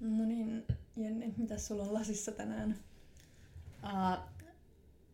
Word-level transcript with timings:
No 0.00 0.24
niin, 0.24 0.66
Jenni, 0.96 1.34
mitä 1.36 1.58
sulla 1.58 1.82
on 1.82 1.94
lasissa 1.94 2.32
tänään? 2.32 2.76
Uh, 3.84 4.18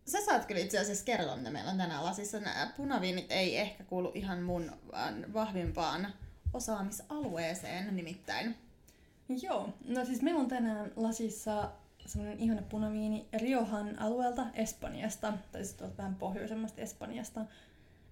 sä 0.07 0.25
saat 0.25 0.47
kyllä 0.47 0.61
itse 0.61 0.79
asiassa 0.79 1.05
kertoa, 1.05 1.37
mitä 1.37 1.51
meillä 1.51 1.71
on 1.71 1.79
tänään 1.79 2.05
lasissa. 2.05 2.41
Nämä 2.41 2.73
punaviinit 2.77 3.27
ei 3.33 3.59
ehkä 3.59 3.85
kuulu 3.85 4.13
ihan 4.15 4.43
mun 4.43 4.73
vahvimpaan 5.33 6.15
osaamisalueeseen 6.55 7.97
nimittäin. 7.97 8.57
Joo, 9.43 9.69
no 9.89 10.05
siis 10.05 10.23
meillä 10.23 10.41
on 10.41 10.49
tänään 10.49 10.93
lasissa 10.97 11.71
semmoinen 12.07 12.41
ihana 12.41 12.63
punaviini 12.63 13.29
Riohan 13.33 13.99
alueelta 13.99 14.47
Espanjasta, 14.55 15.33
tai 15.53 15.65
siis 15.65 15.77
tuolta 15.77 15.97
vähän 15.97 16.15
pohjoisemmasta 16.15 16.81
Espanjasta. 16.81 17.41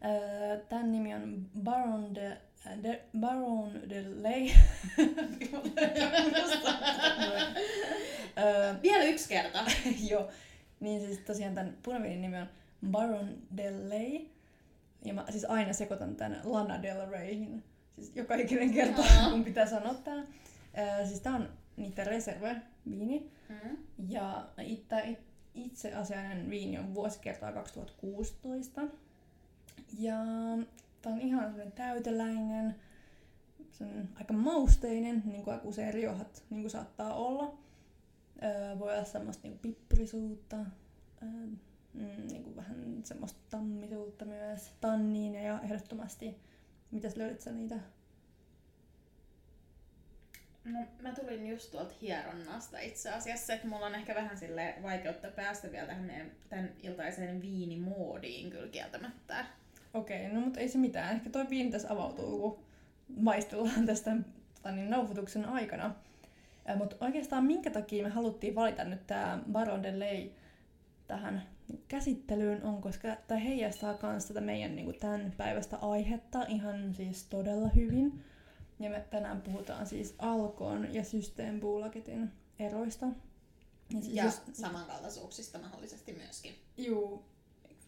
Öö, 0.05 0.57
Tämän 0.69 0.93
nimi 0.93 1.15
on 1.15 1.47
Baron 1.63 2.15
de, 2.15 2.39
de 2.83 3.05
Baron 3.21 3.73
de 3.89 4.05
Ley. 4.23 4.49
Öö, 8.39 8.75
Vielä 8.83 9.05
yksi 9.05 9.29
kerta. 9.29 9.65
Joo, 10.11 10.29
niin 10.81 11.01
siis 11.01 11.19
tosiaan 11.19 11.55
tämän 11.55 11.77
punaviinin 11.83 12.23
nimi 12.23 12.37
on 12.37 12.49
Baron 12.91 13.39
del 13.57 13.89
Ley. 13.89 14.27
Ja 15.05 15.15
mä 15.15 15.25
siis 15.31 15.45
aina 15.45 15.73
sekoitan 15.73 16.17
tän 16.17 16.41
Lana 16.45 16.83
Del 16.83 17.11
Reyhin. 17.11 17.65
Siis 18.01 18.17
joka 18.17 18.35
ikinen 18.35 18.75
kerta, 18.75 19.03
Aa. 19.21 19.31
kun 19.31 19.45
pitää 19.45 19.67
sanoa 19.67 19.95
tää. 19.95 20.25
Öö, 20.79 21.07
siis 21.07 21.21
tää 21.21 21.35
on 21.35 21.49
niitä 21.77 22.05
reserve-viini. 22.05 23.31
Mm. 23.49 23.77
Ja 24.09 24.49
itse, 24.59 25.19
itse 25.55 25.95
asiainen 25.95 26.51
viini 26.51 26.79
on 26.79 26.95
vuosikertaa 26.95 27.53
2016. 27.53 28.81
Ja 29.99 30.17
tää 31.03 31.13
on 31.13 31.21
ihan 31.21 31.45
semmoinen 31.45 31.73
täyteläinen, 31.73 32.75
semmoinen 33.71 34.09
aika 34.15 34.33
mausteinen, 34.33 35.23
niin 35.25 35.45
kuin 35.45 35.61
usein 35.65 35.95
riohat 35.95 36.45
niin 36.51 36.63
kuin 36.63 36.71
saattaa 36.71 37.15
olla. 37.15 37.59
Öö, 38.43 38.79
voi 38.79 38.93
olla 38.93 39.05
semmoista 39.05 39.49
niin 39.49 39.59
pippurisuutta, 39.59 40.57
öö, 41.23 41.29
mm, 41.95 42.27
niin 42.31 42.43
kuin 42.43 42.57
vähän 42.57 43.01
semmoista 43.05 43.41
tammisuutta 43.51 44.25
myös, 44.25 44.71
tanniineja 44.81 45.53
ja 45.53 45.61
ehdottomasti. 45.61 46.37
Mitäs 46.91 47.17
löydät 47.17 47.41
sä 47.41 47.53
niitä? 47.53 47.75
No, 50.65 50.79
mä 51.03 51.13
tulin 51.13 51.47
just 51.47 51.71
tuolta 51.71 51.95
hieronnasta 52.01 52.79
itse 52.79 53.11
asiassa, 53.11 53.53
että 53.53 53.67
mulla 53.67 53.87
on 53.87 53.95
ehkä 53.95 54.15
vähän 54.15 54.37
sille 54.37 54.75
vaikeutta 54.83 55.29
päästä 55.29 55.73
vielä 55.73 55.87
tähän 55.87 56.05
meidän 56.05 56.31
tämän 56.49 56.71
iltaiseen 56.83 57.43
viinimoodiin 57.43 58.51
kyllä 58.51 58.69
kieltämättä. 58.69 59.47
Okei, 59.95 60.29
no 60.29 60.41
mutta 60.41 60.61
ei 60.61 60.69
se 60.69 60.79
mitään. 60.79 61.15
Ehkä 61.15 61.31
toi 61.31 61.51
viini 61.51 61.71
tässä 61.71 61.93
avautuu, 61.93 62.39
kun 62.39 62.65
maistellaan 63.17 63.87
tästä 63.87 64.17
niin, 64.73 64.91
nauhoituksen 64.91 65.45
aikana. 65.45 65.95
Mutta 66.77 66.97
oikeastaan 67.01 67.45
minkä 67.45 67.71
takia 67.71 68.03
me 68.03 68.09
haluttiin 68.09 68.55
valita 68.55 68.85
nyt 68.85 69.07
tämä 69.07 69.39
Baron 69.53 69.83
de 69.83 69.99
Ley 69.99 70.31
tähän 71.09 71.43
käsittelyyn 71.89 72.63
on, 72.65 72.81
koska 72.81 73.09
tämä 73.29 73.41
heijastaa 73.41 73.99
myös 74.03 74.25
tätä 74.27 74.41
meidän 74.41 74.77
niin 74.77 74.95
tämän 75.01 75.35
päivästä 75.37 75.77
aihetta 75.77 76.43
ihan 76.43 76.95
siis 76.95 77.25
todella 77.25 77.69
hyvin. 77.69 78.25
Ja 78.81 78.91
me 78.91 79.05
tänään 79.11 79.43
puhutaan 79.43 79.87
siis 79.87 80.15
Alkon 80.19 80.95
ja 80.95 81.05
Systembolagetin 81.05 82.31
eroista. 82.59 83.07
Ja 83.95 84.01
siis 84.03 84.15
Ja 84.15 84.25
jos- 84.25 84.43
samankaltaisuuksista 84.53 85.59
mahdollisesti 85.59 86.13
myöskin. 86.13 86.55
Juu, 86.77 87.25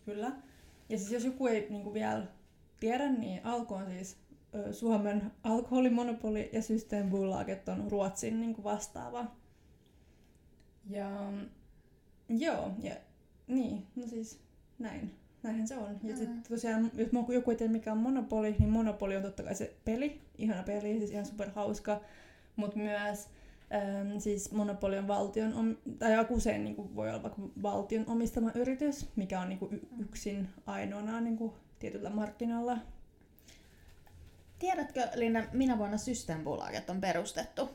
kyllä. 0.04 0.32
Ja 0.88 0.98
siis 0.98 1.12
jos 1.12 1.24
joku 1.24 1.46
ei 1.46 1.66
niinku 1.70 1.94
vielä 1.94 2.26
tiedä, 2.80 3.08
niin 3.12 3.46
Alko 3.46 3.74
on 3.74 3.86
siis 3.90 4.16
ö, 4.54 4.72
Suomen 4.72 5.32
alkoholimonopoli 5.42 6.50
ja 6.52 6.62
Systembolaget 6.62 7.68
on 7.68 7.90
Ruotsin 7.90 8.40
niinku 8.40 8.64
vastaava. 8.64 9.26
Ja 10.90 11.32
joo, 12.28 12.70
ja 12.82 12.94
niin, 13.54 13.86
no 13.96 14.06
siis 14.06 14.40
näin. 14.78 15.14
Näinhän 15.42 15.68
se 15.68 15.76
on. 15.76 15.90
Ja 16.02 16.12
Mm. 16.12 16.16
sitten 16.16 16.42
tosiaan, 16.48 16.90
jos 16.96 17.08
joku 17.34 17.50
ei 17.50 17.56
tiedä 17.56 17.72
mikä 17.72 17.92
on 17.92 17.98
Monopoli, 17.98 18.56
niin 18.58 18.70
Monopoli 18.70 19.16
on 19.16 19.22
totta 19.22 19.42
kai 19.42 19.54
se 19.54 19.74
peli, 19.84 20.20
ihana 20.38 20.62
peli, 20.62 20.98
siis 20.98 21.10
ihan 21.10 21.26
super 21.26 21.50
hauska. 21.54 22.00
Mutta 22.56 22.76
myös 22.78 23.28
äm, 23.74 24.20
siis 24.20 24.52
Monopoli 24.52 24.98
on 24.98 25.08
valtion, 25.08 25.54
om- 25.54 25.76
tai 25.98 26.14
aika 26.14 26.34
usein 26.34 26.64
niin 26.64 26.76
kuin 26.76 26.96
voi 26.96 27.10
olla 27.10 27.22
vaikka 27.22 27.42
valtion 27.62 28.04
omistama 28.08 28.50
yritys, 28.54 29.08
mikä 29.16 29.40
on 29.40 29.48
niin 29.48 29.58
kuin 29.58 29.74
y- 29.74 29.80
yksin 30.02 30.48
ainoana 30.66 31.20
niin 31.20 31.36
kuin 31.36 31.52
tietyllä 31.78 32.10
markkinalla. 32.10 32.78
Tiedätkö, 34.58 35.08
Linna, 35.14 35.42
minä 35.52 35.78
vuonna 35.78 35.96
Systembolaget 35.98 36.90
on 36.90 37.00
perustettu? 37.00 37.68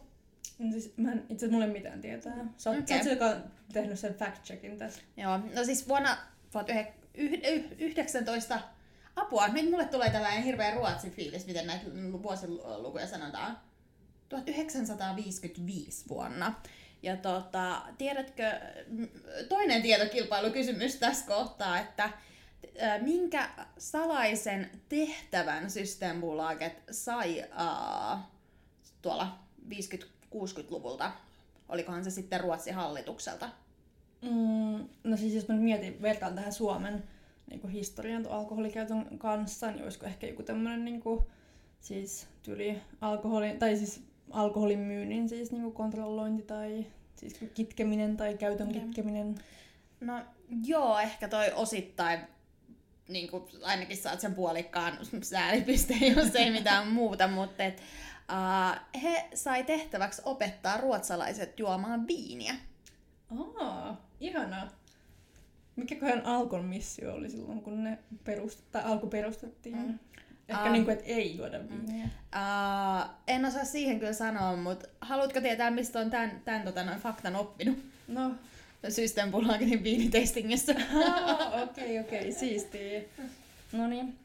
Siis 0.71 0.93
mä 0.97 1.11
en, 1.11 1.25
itse 1.29 1.47
mulla 1.47 1.65
ei 1.65 1.71
mitään 1.71 2.01
tietoa. 2.01 2.33
Sä 2.57 2.69
oot, 2.69 2.79
Okei. 2.79 2.87
sä 2.87 2.95
oot 2.95 3.03
se, 3.03 3.09
joka 3.09 3.25
on 3.25 3.43
tehnyt 3.73 3.99
sen 3.99 4.15
fact-checkin 4.15 4.77
tässä. 4.77 5.01
Joo, 5.17 5.37
no 5.37 5.63
siis 5.63 5.87
vuonna 5.87 6.17
19... 7.79 8.59
Apua, 9.15 9.47
nyt 9.47 9.69
mulle 9.69 9.85
tulee 9.85 10.09
tällainen 10.09 10.43
hirveä 10.43 10.75
ruotsin 10.75 11.11
fiilis, 11.11 11.47
miten 11.47 11.67
näitä 11.67 11.85
vuosilukuja 12.23 13.07
sanotaan. 13.07 13.59
1955 14.29 16.09
vuonna. 16.09 16.53
Ja 17.01 17.17
tota, 17.17 17.81
tiedätkö, 17.97 18.51
toinen 19.49 19.81
tietokilpailukysymys 19.81 20.95
tässä 20.95 21.27
kohtaa, 21.27 21.79
että 21.79 22.09
minkä 23.01 23.49
salaisen 23.77 24.71
tehtävän 24.89 25.69
Systembolaget 25.69 26.83
sai 26.91 27.45
ää, 27.51 28.23
tuolla 29.01 29.39
50-60-luvulta? 30.45 31.11
Olikohan 31.69 32.03
se 32.03 32.11
sitten 32.11 32.39
Ruotsin 32.39 32.73
hallitukselta? 32.73 33.49
Mm, 34.21 34.87
no 35.03 35.17
siis 35.17 35.33
jos 35.33 35.47
mä 35.47 35.55
nyt 35.55 35.63
mietin, 35.63 36.01
vertaan 36.01 36.35
tähän 36.35 36.53
Suomen 36.53 37.03
niin 37.49 37.59
kuin 37.59 37.73
historian 37.73 38.23
tuon 38.23 38.35
alkoholikäytön 38.35 39.17
kanssa, 39.17 39.71
niin 39.71 39.83
olisiko 39.83 40.05
ehkä 40.05 40.27
joku 40.27 40.43
tämmöinen 40.43 40.85
niin 40.85 41.01
kuin, 41.01 41.23
siis 41.79 42.27
tyyli 42.43 42.81
alkoholin, 43.01 43.59
tai 43.59 43.77
siis 43.77 44.03
alkoholin 44.31 44.79
myynnin 44.79 45.29
siis 45.29 45.51
niin 45.51 45.61
kuin 45.61 45.73
kontrollointi 45.73 46.43
tai 46.43 46.85
siis 47.15 47.39
kitkeminen 47.53 48.17
tai 48.17 48.37
käytön 48.37 48.69
Okei. 48.69 48.81
kitkeminen. 48.81 49.35
No 49.99 50.21
joo, 50.65 50.99
ehkä 50.99 51.27
toi 51.27 51.51
osittain, 51.55 52.19
niin 53.07 53.31
kuin, 53.31 53.43
ainakin 53.63 53.97
saat 53.97 54.19
sen 54.19 54.35
puolikkaan 54.35 54.97
säälipisteen, 55.21 56.01
jos 56.17 56.35
ei 56.35 56.51
mitään 56.51 56.87
muuta, 56.87 57.27
mutta 57.27 57.63
et, 57.63 57.81
uh, 58.31 59.01
he 59.03 59.29
sai 59.33 59.63
tehtäväksi 59.63 60.21
opettaa 60.25 60.77
ruotsalaiset 60.77 61.59
juomaan 61.59 62.07
viiniä. 62.07 62.55
Aa, 63.59 64.01
ihanaa. 64.19 64.69
Mikäköhän 65.75 66.25
Alkon 66.25 66.65
missio 66.65 67.13
oli 67.13 67.29
silloin, 67.29 67.61
kun 67.61 67.83
ne 67.83 67.97
perust- 68.29 68.63
tai 68.71 68.83
alku 68.85 69.07
perustettiin? 69.07 69.77
Mm. 69.77 69.99
Ehkä 70.49 70.63
Aa. 70.63 70.71
niin 70.71 70.85
kuin, 70.85 70.93
että 70.97 71.05
ei 71.05 71.37
juoda 71.37 71.59
viiniä. 71.69 72.05
Uh, 72.05 73.09
en 73.27 73.45
osaa 73.45 73.65
siihen 73.65 73.99
kyllä 73.99 74.13
sanoa, 74.13 74.55
mutta 74.55 74.87
haluatko 75.01 75.41
tietää, 75.41 75.71
mistä 75.71 75.99
on 75.99 76.09
tämän, 76.09 76.41
tämän 76.45 76.61
tota, 76.61 76.83
noin 76.83 76.99
faktan 76.99 77.35
oppinut 77.35 77.77
No, 78.07 78.31
Systembolagetin 78.89 79.83
viinitestingissä? 79.83 80.75
Okei, 81.63 81.99
okei, 81.99 82.31
siistiä. 82.31 83.01
No 83.71 83.87
niin. 83.87 84.17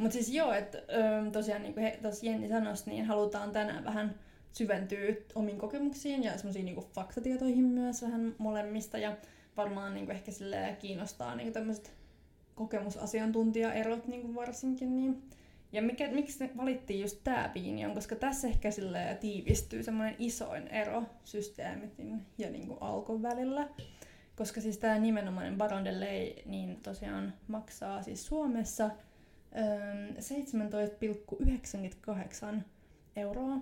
Mutta 0.00 0.12
siis 0.12 0.34
joo, 0.34 0.52
että 0.52 0.78
tosiaan 1.32 1.62
niin 1.62 1.74
kuin 1.74 1.92
tuossa 2.02 2.26
Jenni 2.26 2.48
sanoi, 2.48 2.74
niin 2.86 3.04
halutaan 3.04 3.50
tänään 3.50 3.84
vähän 3.84 4.14
syventyä 4.52 5.14
omiin 5.34 5.58
kokemuksiin 5.58 6.22
ja 6.22 6.36
semmoisiin 6.36 6.64
niin 6.64 6.84
faktatietoihin 6.94 7.64
myös 7.64 8.02
vähän 8.02 8.34
molemmista. 8.38 8.98
Ja 8.98 9.16
varmaan 9.56 9.94
niin 9.94 10.06
kuin 10.06 10.16
ehkä 10.16 10.32
silleen 10.32 10.76
kiinnostaa 10.76 11.34
niin 11.34 11.52
tämmöiset 11.52 11.92
kokemusasiantuntijaerot 12.54 14.06
niin 14.06 14.22
kuin 14.22 14.34
varsinkin. 14.34 14.96
Niin. 14.96 15.22
Ja 15.72 15.82
mikä, 15.82 16.08
miksi 16.08 16.50
valittiin 16.56 17.00
just 17.00 17.20
tämä 17.24 17.50
viini 17.54 17.86
on, 17.86 17.94
koska 17.94 18.16
tässä 18.16 18.48
ehkä 18.48 18.70
silleen 18.70 19.18
tiivistyy 19.18 19.82
semmoinen 19.82 20.16
isoin 20.18 20.68
ero 20.68 21.02
systeemitin 21.24 22.26
ja 22.38 22.50
niin 22.50 22.66
kuin 22.66 22.78
alkon 22.82 23.22
välillä. 23.22 23.68
Koska 24.36 24.60
siis 24.60 24.78
tämä 24.78 24.98
nimenomainen 24.98 25.58
Baron 25.58 25.84
de 25.84 26.00
Ley, 26.00 26.32
niin 26.44 26.76
tosiaan 26.82 27.32
maksaa 27.48 28.02
siis 28.02 28.26
Suomessa 28.26 28.90
17,98 32.54 32.60
euroa. 33.16 33.56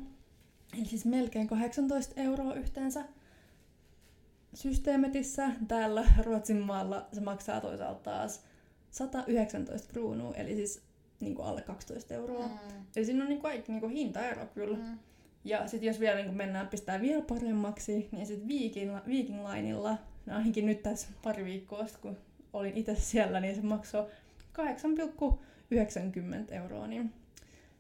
Eli 0.79 0.85
siis 0.85 1.05
melkein 1.05 1.49
18 1.49 2.21
euroa 2.21 2.55
yhteensä. 2.55 3.05
Systeemetissä 4.55 5.51
täällä 5.69 6.05
Ruotsin 6.23 6.61
maalla 6.61 7.09
se 7.13 7.21
maksaa 7.21 7.61
toisaalta 7.61 8.01
taas 8.01 8.45
119 8.91 9.89
kruunua, 9.93 10.35
eli 10.35 10.55
siis 10.55 10.83
niin 11.21 11.35
kuin 11.35 11.47
alle 11.47 11.63
12 11.63 12.15
euroa. 12.15 12.49
Mm. 12.49 12.55
Eli 12.97 13.05
siinä 13.05 13.23
on 13.23 13.29
niin 13.29 13.41
kuin, 13.41 13.65
niin 13.69 13.81
kuin 13.81 13.93
hintaero 13.93 14.47
kyllä. 14.47 14.79
mm. 14.79 14.99
Ja 15.45 15.69
sitten 15.69 15.87
jos 15.87 16.01
vielä 16.01 16.23
niin 16.23 16.35
mennään 16.35 16.69
pistää 16.69 17.01
vielä 17.01 17.23
paremmaksi, 17.23 18.09
niin 18.13 18.27
sitten 18.27 18.49
Viking, 18.49 18.97
Viking 19.07 19.49
Lineilla, 19.49 19.99
no 20.27 20.37
ainakin 20.37 20.67
nyt 20.67 20.83
tässä 20.83 21.09
pari 21.23 21.45
viikkoa 21.45 21.87
sitten, 21.87 22.03
kun 22.03 22.17
olin 22.53 22.77
itse 22.77 22.95
siellä, 22.95 23.41
niin 23.41 23.55
se 23.55 23.63
maksoi 23.63 24.07
8,90 25.75 26.55
euroa, 26.55 26.87
niin 26.87 27.15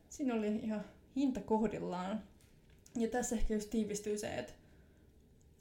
siinä 0.08 0.34
oli 0.34 0.56
ihan 0.56 0.84
hinta 1.16 1.40
kohdillaan. 1.40 2.22
Ja 2.96 3.08
tässä 3.08 3.36
ehkä 3.36 3.54
just 3.54 3.70
tiivistyy 3.70 4.18
se, 4.18 4.38
että, 4.38 4.52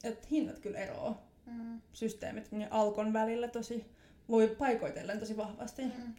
että 0.03 0.27
hinnat 0.31 0.59
kyllä 0.59 0.79
eroaa 0.79 1.27
mm. 1.45 1.81
systeemit 1.93 2.49
ja 2.51 2.67
Alkon 2.71 3.13
välillä 3.13 3.47
tosi, 3.47 3.85
voi 4.29 4.47
paikoitellen 4.47 5.19
tosi 5.19 5.37
vahvasti. 5.37 5.81
Mm. 5.85 6.13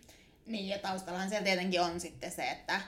Niin, 0.46 0.68
ja 0.68 0.78
taustallahan 0.78 1.28
siellä 1.28 1.44
tietenkin 1.44 1.80
on 1.80 2.00
sitten 2.00 2.30
se, 2.30 2.50
että 2.50 2.80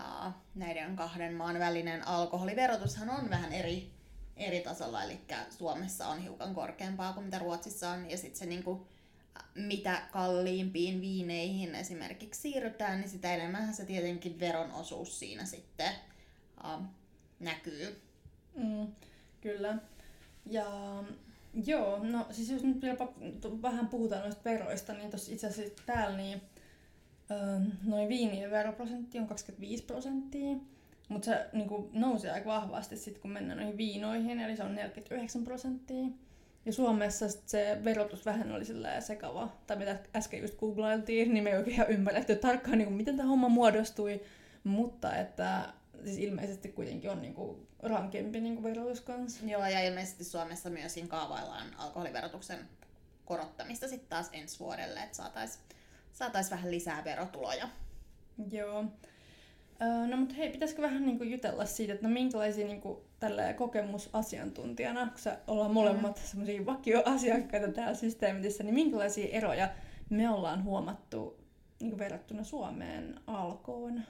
uh, 0.00 0.32
näiden 0.54 0.96
kahden 0.96 1.34
maan 1.34 1.58
välinen 1.58 2.08
alkoholiverotushan 2.08 3.10
on 3.10 3.30
vähän 3.30 3.52
eri, 3.52 3.90
eri 4.36 4.60
tasolla, 4.60 5.04
eli 5.04 5.20
Suomessa 5.50 6.08
on 6.08 6.18
hiukan 6.18 6.54
korkeampaa 6.54 7.12
kuin 7.12 7.24
mitä 7.24 7.38
Ruotsissa 7.38 7.90
on, 7.90 8.10
ja 8.10 8.16
sitten 8.16 8.38
se 8.38 8.46
niinku, 8.46 8.86
mitä 9.54 10.02
kalliimpiin 10.12 11.00
viineihin 11.00 11.74
esimerkiksi 11.74 12.40
siirrytään, 12.40 13.00
niin 13.00 13.10
sitä 13.10 13.34
enemmän 13.34 13.74
se 13.74 13.84
tietenkin 13.84 14.40
veron 14.40 14.72
osuus 14.72 15.18
siinä 15.18 15.44
sitten 15.44 15.92
uh, 16.64 16.82
näkyy. 17.40 18.00
Mm, 18.56 18.86
kyllä. 19.40 19.78
Ja 20.46 20.66
joo, 21.64 21.98
no 22.04 22.26
siis 22.30 22.50
jos 22.50 22.62
nyt 22.62 22.82
vielä 22.82 22.96
vähän 23.62 23.88
puhutaan 23.88 24.22
noista 24.22 24.44
veroista, 24.44 24.92
niin 24.92 25.10
tuossa 25.10 25.32
itse 25.32 25.46
asiassa 25.46 25.82
täällä 25.86 26.16
niin 26.16 26.42
noin 27.84 28.08
viinien 28.08 28.50
veroprosentti 28.50 29.18
on 29.18 29.26
25 29.26 29.84
prosenttia, 29.84 30.56
mutta 31.08 31.24
se 31.24 31.46
niin 31.52 31.68
kuin, 31.68 31.90
nousee 31.92 32.30
aika 32.30 32.50
vahvasti 32.50 32.96
sitten, 32.96 33.22
kun 33.22 33.30
mennään 33.30 33.58
noihin 33.58 33.76
viinoihin, 33.76 34.40
eli 34.40 34.56
se 34.56 34.62
on 34.62 34.74
49 34.74 35.44
prosenttia. 35.44 36.06
Ja 36.66 36.72
Suomessa 36.72 37.26
se 37.46 37.78
verotus 37.84 38.26
vähän 38.26 38.52
oli 38.52 38.64
sekava, 39.00 39.52
tai 39.66 39.76
mitä 39.76 39.98
äsken 40.16 40.40
just 40.40 40.58
googlailtiin, 40.58 41.34
niin 41.34 41.44
me 41.44 41.50
ei 41.50 41.56
oikein 41.56 41.74
ihan 41.74 41.90
ymmärretty 41.90 42.36
tarkkaan, 42.36 42.78
niin 42.78 42.86
kuin, 42.88 42.96
miten 42.96 43.16
tämä 43.16 43.28
homma 43.28 43.48
muodostui, 43.48 44.22
mutta 44.64 45.16
että 45.16 45.72
siis 46.04 46.18
ilmeisesti 46.18 46.68
kuitenkin 46.68 47.10
on 47.10 47.22
niin 47.22 47.34
kuin, 47.34 47.68
rankempi 47.82 48.40
niin 48.40 48.54
kuin 48.54 48.64
verotus 48.64 49.00
kanssa. 49.00 49.46
Joo, 49.46 49.66
ja 49.66 49.80
ilmeisesti 49.80 50.24
Suomessa 50.24 50.70
myös 50.70 50.94
kaavaillaan 51.08 51.66
alkoholiverotuksen 51.78 52.58
korottamista 53.24 53.88
sitten 53.88 54.08
taas 54.08 54.28
ensi 54.32 54.60
vuodelle, 54.60 55.00
että 55.00 55.16
saataisiin 55.16 55.64
saatais 56.12 56.50
vähän 56.50 56.70
lisää 56.70 57.04
verotuloja. 57.04 57.68
Joo. 58.50 58.84
No 60.06 60.16
mutta 60.16 60.34
hei, 60.34 60.50
pitäisikö 60.50 60.82
vähän 60.82 61.06
niin 61.06 61.18
kuin 61.18 61.30
jutella 61.30 61.66
siitä, 61.66 61.92
että 61.92 62.08
no 62.08 62.14
minkälaisia 62.14 62.66
niin 62.66 62.80
kuin, 62.80 62.98
tällä 63.20 63.52
kokemusasiantuntijana, 63.52 65.06
kun 65.06 65.18
sä 65.18 65.38
ollaan 65.46 65.72
molemmat 65.72 66.16
mm. 66.16 66.22
semmoisia 66.24 66.66
vakioasiakkaita 66.66 67.72
täällä 67.72 67.94
systeemitissä, 67.94 68.64
niin 68.64 68.74
minkälaisia 68.74 69.28
eroja 69.32 69.68
me 70.10 70.30
ollaan 70.30 70.64
huomattu 70.64 71.40
niin 71.80 71.90
kuin 71.90 71.98
verrattuna 71.98 72.44
Suomeen 72.44 73.20
alkoon? 73.26 74.02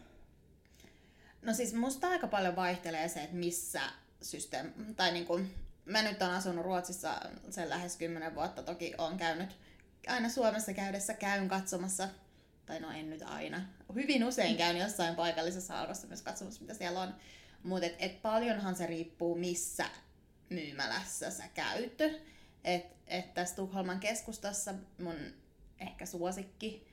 No 1.42 1.54
siis 1.54 1.74
musta 1.74 2.08
aika 2.08 2.26
paljon 2.28 2.56
vaihtelee 2.56 3.08
se, 3.08 3.22
että 3.22 3.36
missä 3.36 3.80
systeemi, 4.22 4.70
tai 4.96 5.12
niin 5.12 5.26
kuin, 5.26 5.54
mä 5.84 6.02
nyt 6.02 6.22
olen 6.22 6.34
asunut 6.34 6.64
Ruotsissa 6.64 7.20
sen 7.50 7.68
lähes 7.68 7.96
10 7.96 8.34
vuotta, 8.34 8.62
toki 8.62 8.94
on 8.98 9.16
käynyt 9.16 9.50
aina 10.06 10.28
Suomessa 10.28 10.72
käydessä 10.72 11.14
käyn 11.14 11.48
katsomassa, 11.48 12.08
tai 12.66 12.80
no 12.80 12.90
en 12.90 13.10
nyt 13.10 13.22
aina, 13.22 13.60
hyvin 13.94 14.24
usein 14.24 14.56
käyn 14.56 14.76
jossain 14.76 15.14
paikallisessa 15.14 15.80
alkossa 15.80 16.06
myös 16.06 16.22
katsomassa, 16.22 16.60
mitä 16.60 16.74
siellä 16.74 17.00
on. 17.00 17.14
Mutta 17.62 17.86
et, 17.86 17.96
et 17.98 18.22
paljonhan 18.22 18.74
se 18.74 18.86
riippuu, 18.86 19.34
missä 19.34 19.84
myymälässä 20.50 21.30
sä 21.30 21.48
käyt. 21.54 22.00
Että 22.64 22.94
et 23.06 23.34
tässä 23.34 23.56
Tukholman 23.56 24.00
keskustassa 24.00 24.74
mun 24.98 25.16
ehkä 25.80 26.06
suosikki 26.06 26.86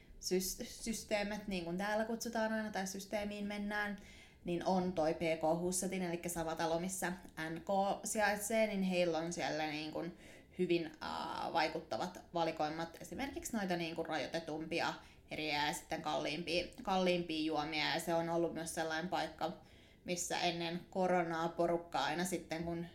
systeemit, 0.64 1.48
niin 1.48 1.66
kuin 1.66 1.78
täällä 1.78 2.06
kutsutaan 2.06 2.54
aina, 2.54 2.72
tai 2.72 2.88
systeemiin 2.88 3.48
mennään, 3.48 3.98
niin 4.46 4.66
on 4.66 4.94
toi 4.94 5.14
PK 5.14 5.60
Hussetin, 5.60 6.02
eli 6.02 6.22
sama 6.28 6.56
talo, 6.56 6.80
missä 6.80 7.14
NK 7.50 7.68
sijaitsee, 8.04 8.68
niin 8.68 8.84
heillä 8.84 9.18
on 9.18 9.34
siellä 9.34 9.68
niin 9.68 9.92
kuin 9.92 10.18
hyvin 10.60 10.92
äh, 11.04 11.54
vaikuttavat 11.54 12.20
valikoimat, 12.34 12.98
esimerkiksi 13.02 13.58
noita 13.58 13.76
niin 13.76 13.96
kuin 13.96 14.06
rajoitetumpia 14.06 14.94
eriä 15.32 15.68
ja 15.68 15.74
sitten 15.74 16.02
kalliimpia, 16.02 16.68
kalliimpia 16.84 17.46
juomia. 17.46 17.94
Ja 17.94 18.00
se 18.00 18.14
on 18.14 18.30
ollut 18.30 18.54
myös 18.54 18.76
sellainen 18.76 19.10
paikka, 19.10 19.52
missä 20.06 20.40
ennen 20.40 20.82
koronaa 20.90 21.50
porukkaa 21.50 22.04
aina 22.04 22.26
sitten, 22.26 22.64
kun 22.64 22.86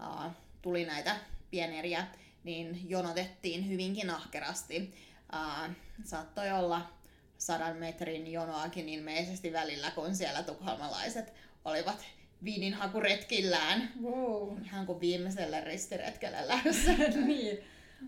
äh, 0.00 0.30
tuli 0.62 0.84
näitä 0.84 1.16
pieneriä, 1.50 2.06
niin 2.44 2.90
jonotettiin 2.90 3.68
hyvinkin 3.68 4.10
ahkerasti. 4.10 4.94
Äh, 5.34 5.70
saattoi 6.04 6.52
olla 6.52 6.92
sadan 7.38 7.76
metrin 7.76 8.32
jonoakin 8.32 8.88
ilmeisesti 8.88 9.52
välillä, 9.52 9.90
kun 9.90 10.14
siellä 10.14 10.42
tukholmalaiset 10.42 11.32
olivat 11.64 12.06
viininhakuretkillään. 12.44 13.92
Wow. 14.02 14.58
Ihan 14.64 14.86
kuin 14.86 15.00
viimeiselle 15.00 15.60
ristiretkelle 15.60 16.48
lähdössä. 16.48 16.92
niin, 17.26 17.58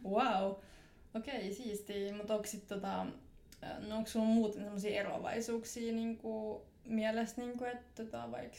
wow. 0.04 0.52
Okei, 1.14 1.36
okay, 1.36 1.52
siistiä. 1.52 2.14
Mutta 2.14 2.34
onko 2.34 2.46
sitten 2.46 2.80
tota, 2.80 3.06
no 3.88 3.96
onko 3.96 4.10
sulla 4.10 4.26
muuten 4.26 4.62
sellaisia 4.62 5.00
eroavaisuuksia 5.00 5.92
niin 5.92 6.16
kuin, 6.16 6.62
mielessä, 6.84 7.42
niin 7.42 7.58
kuin, 7.58 7.70
että 7.70 8.04
tota, 8.04 8.30
vaikka 8.30 8.58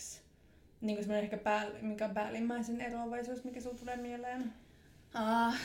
niin 0.82 1.06
kuin 1.06 1.12
ehkä 1.12 1.38
pää, 1.38 1.66
mikä 1.82 2.06
on 2.06 2.14
päällimmäisen 2.14 2.82
eroavaisuus, 2.82 3.44
mikä 3.44 3.62
sulla 3.62 3.78
tulee 3.78 3.98
mieleen? 3.98 4.54
Uh, 5.16 5.56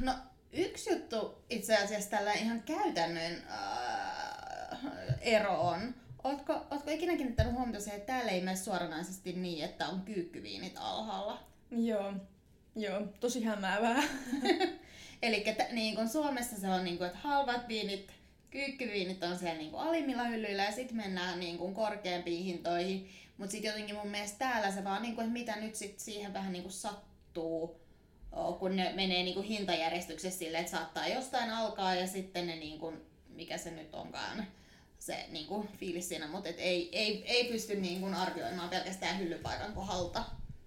no 0.00 0.12
yksi 0.52 0.90
juttu 0.90 1.34
itse 1.50 1.76
asiassa 1.76 2.10
tällä 2.10 2.32
ihan 2.32 2.62
käytännön 2.62 3.32
uh, 3.32 4.90
ero 5.20 5.60
on, 5.60 5.94
Ootko, 6.26 6.52
ootko 6.52 6.90
ikinä 6.90 7.16
kiinnittänyt 7.16 7.52
huomiota 7.52 7.80
siihen, 7.80 8.00
että 8.00 8.12
täällä 8.12 8.30
ei 8.30 8.40
mene 8.40 8.56
suoranaisesti 8.56 9.32
niin, 9.32 9.64
että 9.64 9.88
on 9.88 10.00
kyykkyviinit 10.00 10.76
alhaalla? 10.76 11.42
Joo, 11.70 12.12
joo, 12.76 13.02
tosi 13.20 13.44
hämäävää. 13.44 14.02
Eli 15.22 15.44
niin 15.70 15.94
kuin 15.94 16.08
Suomessa 16.08 16.60
se 16.60 16.68
on 16.68 16.84
niin 16.84 16.98
kuin, 16.98 17.06
että 17.06 17.18
halvat 17.18 17.68
viinit, 17.68 18.12
kyykkyviinit 18.50 19.22
on 19.22 19.38
siellä 19.38 19.58
niin 19.58 19.70
kuin 19.70 19.82
alimmilla 19.82 20.24
hyllyillä 20.24 20.64
ja 20.64 20.72
sitten 20.72 20.96
mennään 20.96 21.40
niin 21.40 21.58
kuin 21.58 21.74
korkeampiin 21.74 22.44
hintoihin. 22.44 23.10
Mutta 23.36 23.52
sitten 23.52 23.68
jotenkin 23.68 23.96
mun 23.96 24.08
mielestä 24.08 24.38
täällä 24.38 24.70
se 24.70 24.84
vaan, 24.84 25.02
niin 25.02 25.14
kuin, 25.14 25.24
että 25.24 25.38
mitä 25.38 25.56
nyt 25.56 25.74
sit 25.74 26.00
siihen 26.00 26.32
vähän 26.32 26.52
niin 26.52 26.62
kuin 26.62 26.72
sattuu, 26.72 27.80
kun 28.58 28.76
ne 28.76 28.92
menee 28.92 29.22
niin 29.22 29.34
kuin 29.34 29.46
hintajärjestyksessä 29.46 30.38
silleen, 30.38 30.64
että 30.64 30.76
saattaa 30.76 31.08
jostain 31.08 31.50
alkaa 31.50 31.94
ja 31.94 32.06
sitten 32.06 32.46
ne, 32.46 32.56
niin 32.56 32.78
kuin, 32.78 33.00
mikä 33.28 33.58
se 33.58 33.70
nyt 33.70 33.94
onkaan, 33.94 34.46
se 34.98 35.26
niin 35.30 35.46
kuin, 35.46 35.68
fiilis 35.68 36.08
siinä, 36.08 36.26
mutta 36.26 36.48
ei, 36.48 36.88
ei, 36.92 37.24
ei 37.26 37.44
pysty 37.44 37.76
niin 37.76 38.00
kuin, 38.00 38.14
arvioimaan 38.14 38.68
pelkästään 38.68 39.18
hyllypaikan 39.18 39.72
kohdalta. 39.72 40.24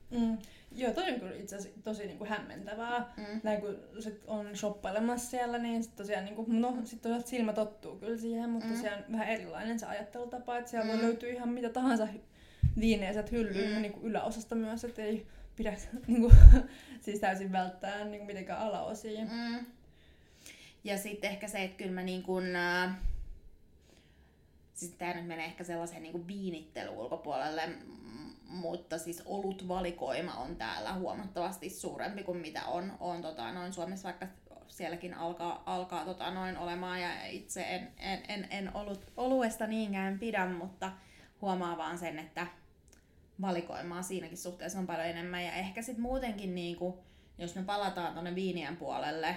Mm. 0.09 0.37
Joo, 0.71 0.93
toi 0.93 1.11
on 1.11 1.19
kyllä 1.19 1.35
itse 1.35 1.55
asiassa 1.55 1.81
tosi 1.83 2.05
niin 2.05 2.17
kuin 2.17 2.29
hämmentävää. 2.29 3.13
Mm. 3.17 3.41
Näin 3.43 3.61
kun 3.61 3.77
sit 3.99 4.23
on 4.27 4.57
shoppailemassa 4.57 5.29
siellä, 5.29 5.57
niin 5.57 5.83
sit 5.83 5.95
tosiaan, 5.95 6.25
niin 6.25 6.35
kuin, 6.35 6.61
no 6.61 6.77
sit 6.83 7.01
tosiaan 7.01 7.23
silmä 7.23 7.53
tottuu 7.53 7.95
kyllä 7.95 8.17
siihen, 8.17 8.49
mutta 8.49 8.67
mm. 8.67 8.73
tosiaan 8.73 9.03
vähän 9.11 9.27
erilainen 9.27 9.79
se 9.79 9.85
ajattelutapa, 9.85 10.57
että 10.57 10.71
siellä 10.71 10.85
mm. 10.85 10.91
voi 10.91 11.01
löytyä 11.01 11.29
ihan 11.29 11.49
mitä 11.49 11.69
tahansa 11.69 12.07
viinejä 12.79 13.13
sieltä 13.13 13.31
hyllyyn 13.31 13.75
mm. 13.75 13.81
niin 13.81 13.93
kuin 13.93 14.05
yläosasta 14.05 14.55
myös, 14.55 14.83
että 14.83 15.01
ei 15.01 15.27
pidä 15.55 15.73
niin 16.07 16.21
kuin, 16.21 16.33
siis 17.01 17.19
täysin 17.19 17.51
välttää 17.51 18.03
niin 18.05 18.19
kuin 18.19 18.27
mitenkään 18.27 18.59
alaosia. 18.59 19.25
Mm. 19.25 19.65
Ja 20.83 20.97
sitten 20.97 21.31
ehkä 21.31 21.47
se, 21.47 21.63
että 21.63 21.77
kyllä 21.77 21.91
mä 21.91 22.01
niin 22.01 22.23
kuin, 22.23 22.55
äh, 22.55 22.95
siis 24.73 24.91
tämä 24.91 25.13
nyt 25.13 25.27
menee 25.27 25.45
ehkä 25.45 25.63
sellaiseen 25.63 26.03
niin 26.03 26.27
viinittelu 26.27 26.99
ulkopuolelle, 26.99 27.69
mutta 28.49 28.97
siis 28.97 29.23
olutvalikoima 29.25 30.33
on 30.33 30.55
täällä 30.55 30.93
huomattavasti 30.93 31.69
suurempi 31.69 32.23
kuin 32.23 32.37
mitä 32.37 32.65
on, 32.65 32.93
on 32.99 33.21
tota, 33.21 33.51
noin 33.51 33.73
Suomessa, 33.73 34.07
vaikka 34.07 34.27
sielläkin 34.67 35.13
alkaa, 35.13 35.63
alkaa 35.65 36.05
tota, 36.05 36.31
noin 36.31 36.57
olemaan. 36.57 37.01
Ja 37.01 37.25
itse 37.25 37.61
en, 37.61 37.91
en, 37.97 38.23
en, 38.27 38.47
en 38.49 38.75
ollut, 38.75 39.11
oluesta 39.17 39.67
niinkään 39.67 40.19
pidä, 40.19 40.45
mutta 40.45 40.91
huomaa 41.41 41.77
vaan 41.77 41.97
sen, 41.97 42.19
että 42.19 42.47
valikoimaa 43.41 44.01
siinäkin 44.01 44.37
suhteessa 44.37 44.79
on 44.79 44.87
paljon 44.87 45.07
enemmän. 45.07 45.45
Ja 45.45 45.51
ehkä 45.51 45.81
sitten 45.81 46.01
muutenkin 46.01 46.55
niin 46.55 46.75
kuin, 46.75 46.93
jos 47.37 47.55
me 47.55 47.63
palataan 47.63 48.13
tuonne 48.13 48.35
viinien 48.35 48.77
puolelle, 48.77 49.35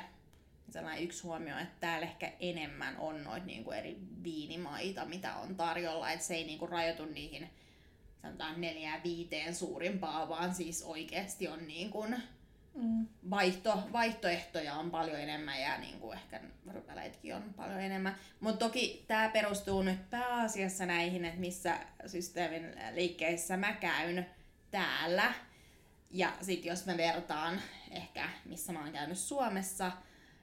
sellainen 0.71 1.05
yksi 1.05 1.23
huomio, 1.23 1.59
että 1.59 1.77
täällä 1.81 2.07
ehkä 2.07 2.33
enemmän 2.41 2.97
on 2.97 3.25
noita 3.25 3.47
niinku 3.47 3.71
eri 3.71 3.99
viinimaita, 4.23 5.05
mitä 5.05 5.35
on 5.35 5.57
tarjolla, 5.57 6.11
että 6.11 6.27
se 6.27 6.35
ei 6.35 6.45
niinku 6.45 6.67
rajoitu 6.67 7.05
niihin 7.05 7.51
sanotaan 8.23 8.61
neljään 8.61 9.03
viiteen 9.03 9.55
suurimpaa, 9.55 10.29
vaan 10.29 10.55
siis 10.55 10.83
oikeasti 10.83 11.49
on 11.49 11.67
niin 11.67 11.91
kuin 11.91 12.23
mm. 12.75 13.07
vaihto, 13.31 13.83
vaihtoehtoja 13.93 14.75
on 14.75 14.91
paljon 14.91 15.21
enemmän 15.21 15.61
ja 15.61 15.79
niin 15.79 16.01
kuin 16.01 16.19
ehkä 16.19 16.41
rypäleitkin 16.73 17.35
on 17.35 17.55
paljon 17.57 17.81
enemmän. 17.81 18.17
Mutta 18.41 18.67
toki 18.67 19.05
tämä 19.09 19.29
perustuu 19.29 19.83
nyt 19.83 20.11
pääasiassa 20.11 20.87
näihin, 20.87 21.25
että 21.25 21.41
missä 21.41 21.79
systeemin 22.07 22.75
liikkeissä 22.95 23.57
mä 23.57 23.73
käyn, 23.73 24.27
täällä. 24.73 25.33
Ja 26.11 26.33
sitten 26.41 26.71
jos 26.71 26.87
mä 26.87 26.97
vertaan 26.97 27.61
ehkä, 27.91 28.29
missä 28.45 28.73
mä 28.73 28.81
oon 28.81 28.93
käynyt 28.93 29.19
Suomessa, 29.19 29.93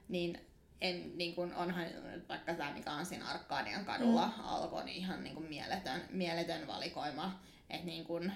niin 0.08 0.40
en, 0.80 1.18
niin 1.18 1.34
kun 1.34 1.54
onhan 1.54 1.86
vaikka 2.28 2.54
tämä, 2.54 2.72
mikä 2.72 2.92
on 2.92 3.06
siinä 3.06 3.28
Arkadian 3.28 3.84
kadulla 3.84 4.26
mm. 4.26 4.44
alkoi, 4.44 4.84
niin 4.84 4.96
ihan 4.96 5.24
niin 5.24 5.34
kun 5.34 5.46
mieletön, 5.48 6.02
mieletön 6.10 6.66
valikoima. 6.66 7.40
Että 7.70 7.86
niin 7.86 8.04
kun, 8.04 8.32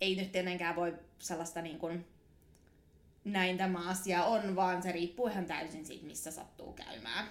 ei 0.00 0.16
nyt 0.16 0.32
tietenkään 0.32 0.76
voi 0.76 0.98
sellaista 1.18 1.62
niin 1.62 1.78
kun, 1.78 2.04
näin 3.24 3.58
tämä 3.58 3.88
asia 3.88 4.24
on, 4.24 4.56
vaan 4.56 4.82
se 4.82 4.92
riippuu 4.92 5.28
ihan 5.28 5.46
täysin 5.46 5.86
siitä, 5.86 6.06
missä 6.06 6.30
sattuu 6.30 6.72
käymään. 6.72 7.26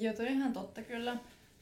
Joo, 0.00 0.14
toi 0.14 0.26
ihan 0.26 0.52
totta 0.52 0.82
kyllä. 0.82 1.16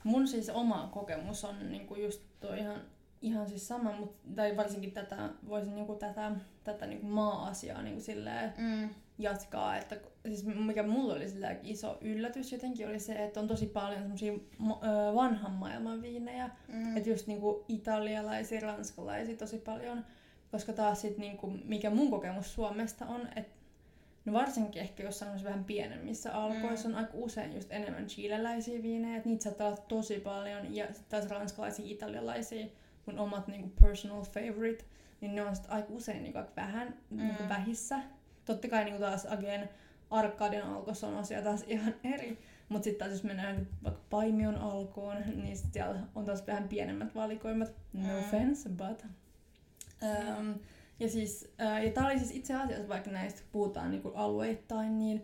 Mun 0.04 0.28
siis 0.28 0.50
oma 0.50 0.88
kokemus 0.92 1.44
on 1.44 1.70
niinku 1.70 1.94
just 1.94 2.22
toi 2.40 2.58
ihan, 2.58 2.80
ihan 3.22 3.48
siis 3.48 3.68
sama, 3.68 3.92
mut, 3.92 4.16
tai 4.36 4.56
varsinkin 4.56 4.92
tätä, 4.92 5.28
voisin 5.48 5.74
niinku 5.74 5.94
tätä, 5.94 6.32
tätä 6.64 6.86
niinku 6.86 7.06
maa-asiaa 7.06 7.82
niinku 7.82 8.00
silleen 8.00 8.52
mm. 8.58 8.88
jatkaa. 9.18 9.76
Että, 9.76 9.96
siis 10.26 10.44
mikä 10.44 10.82
mulla 10.82 11.14
oli 11.14 11.26
iso 11.62 11.98
yllätys 12.00 12.52
jotenkin 12.52 12.88
oli 12.88 13.00
se, 13.00 13.24
että 13.24 13.40
on 13.40 13.48
tosi 13.48 13.66
paljon 13.66 14.00
semmosia 14.00 14.32
vanhan 15.14 15.52
maailman 15.52 16.02
viinejä. 16.02 16.50
Mm. 16.68 16.96
Että 16.96 17.10
just 17.10 17.26
niinku 17.26 17.64
italialaisia, 17.68 18.60
ranskalaisia 18.60 19.36
tosi 19.36 19.58
paljon. 19.58 20.04
Koska 20.50 20.72
taas 20.72 21.00
sit 21.00 21.18
niinku, 21.18 21.50
mikä 21.64 21.90
mun 21.90 22.10
kokemus 22.10 22.54
Suomesta 22.54 23.06
on, 23.06 23.28
että 23.36 23.54
No 24.24 24.32
varsinkin 24.32 24.82
ehkä 24.82 25.02
jossain 25.02 25.44
vähän 25.44 25.64
pienemmissä 25.64 26.34
alkoissa 26.34 26.88
mm. 26.88 26.94
on 26.94 27.00
aika 27.00 27.12
usein 27.14 27.54
just 27.54 27.72
enemmän 27.72 28.06
chileläisiä 28.06 28.82
viinejä, 28.82 29.16
että 29.16 29.28
niitä 29.28 29.44
saattaa 29.44 29.66
olla 29.66 29.76
tosi 29.76 30.20
paljon, 30.20 30.74
ja 30.74 30.86
sitten 30.86 31.04
taas 31.08 31.30
ranskalaisia, 31.30 31.86
italialaisia, 31.88 32.66
mun 33.06 33.18
omat 33.18 33.48
niinku 33.48 33.72
personal 33.80 34.22
favorite, 34.22 34.84
niin 35.20 35.34
ne 35.34 35.42
on 35.42 35.56
sitten 35.56 35.72
aika 35.72 35.92
usein 35.92 36.22
niinku 36.22 36.38
aika 36.38 36.52
vähän 36.56 36.86
niinku 36.86 37.10
mm. 37.10 37.18
niinku 37.22 37.48
vähissä. 37.48 38.00
Totta 38.44 38.68
kai 38.68 38.84
niinku 38.84 39.00
taas 39.00 39.26
again, 39.26 39.68
Arkadian 40.10 40.68
alkossa 40.68 41.06
on 41.06 41.16
asia 41.16 41.42
taas 41.42 41.64
ihan 41.66 41.94
eri, 42.04 42.38
mutta 42.68 42.84
sitten 42.84 42.98
taas 42.98 43.12
jos 43.12 43.24
mennään 43.24 43.68
vaikka 43.84 44.00
Paimion 44.10 44.56
alkoon, 44.56 45.16
niin 45.36 45.56
sit 45.56 45.72
siellä 45.72 46.00
on 46.14 46.24
taas 46.24 46.46
vähän 46.46 46.68
pienemmät 46.68 47.14
valikoimat. 47.14 47.72
No 47.92 48.08
mm. 48.08 48.18
offense, 48.18 48.68
but... 48.68 49.04
Um, 50.02 50.54
ja 51.00 51.08
siis, 51.08 51.52
ää, 51.58 51.82
ja 51.82 51.92
tää 51.92 52.06
oli 52.06 52.18
siis 52.18 52.30
itse 52.30 52.54
asiassa, 52.54 52.88
vaikka 52.88 53.10
näistä 53.10 53.42
puhutaan 53.52 53.90
niinku 53.90 54.12
alueittain, 54.14 54.98
niin 54.98 55.22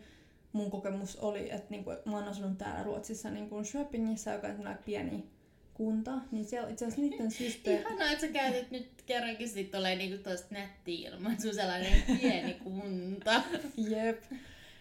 mun 0.53 0.71
kokemus 0.71 1.17
oli, 1.17 1.51
että 1.51 1.67
niinku, 1.71 1.91
mä 2.05 2.17
oon 2.17 2.29
asunut 2.29 2.59
täällä 2.59 2.83
Ruotsissa 2.83 3.31
niinku 3.31 3.65
Schöpingissä, 3.65 4.33
joka 4.33 4.47
on 4.47 4.79
pieni 4.85 5.31
kunta, 5.75 6.13
niin 6.31 6.45
siellä 6.45 6.69
itse 6.69 6.85
asiassa 6.85 7.03
niiden 7.03 7.31
systeemi... 7.31 7.81
Ihanaa, 7.81 8.11
että 8.11 8.27
sä 8.27 8.33
käytit 8.33 8.71
nyt 8.71 9.03
kerrankin 9.07 9.49
sit 9.49 9.71
tulee 9.71 9.97
niinku 9.97 10.23
tosta 10.23 10.55
nätti 10.55 11.03
ilman, 11.03 11.41
sun 11.41 11.55
sellainen 11.55 12.03
pieni 12.07 12.55
kunta. 12.55 13.43
Jep. 13.91 14.23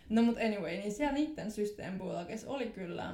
No 0.09 0.21
mut 0.21 0.37
anyway, 0.37 0.77
niin 0.77 0.91
siellä 0.91 1.13
niiden 1.13 1.51
systeemipuolakessa 1.51 2.49
oli 2.49 2.67
kyllä 2.67 3.13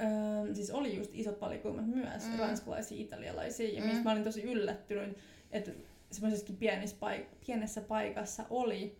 Öö, 0.00 0.54
siis 0.54 0.70
oli 0.70 0.96
just 0.96 1.10
isot 1.14 1.40
valikoimat 1.40 1.86
myös, 1.86 2.28
mm. 2.28 2.38
ranskalaisia, 2.38 3.02
italialaisia, 3.02 3.72
ja 3.72 3.80
mm. 3.80 3.86
mistä 3.86 4.04
mä 4.04 4.12
olin 4.12 4.24
tosi 4.24 4.42
yllättynyt, 4.42 5.18
että 5.50 5.70
semmoisessakin 6.10 6.56
pienessä, 6.56 6.96
paik- 7.00 7.46
pienessä 7.46 7.80
paikassa 7.80 8.44
oli 8.50 8.98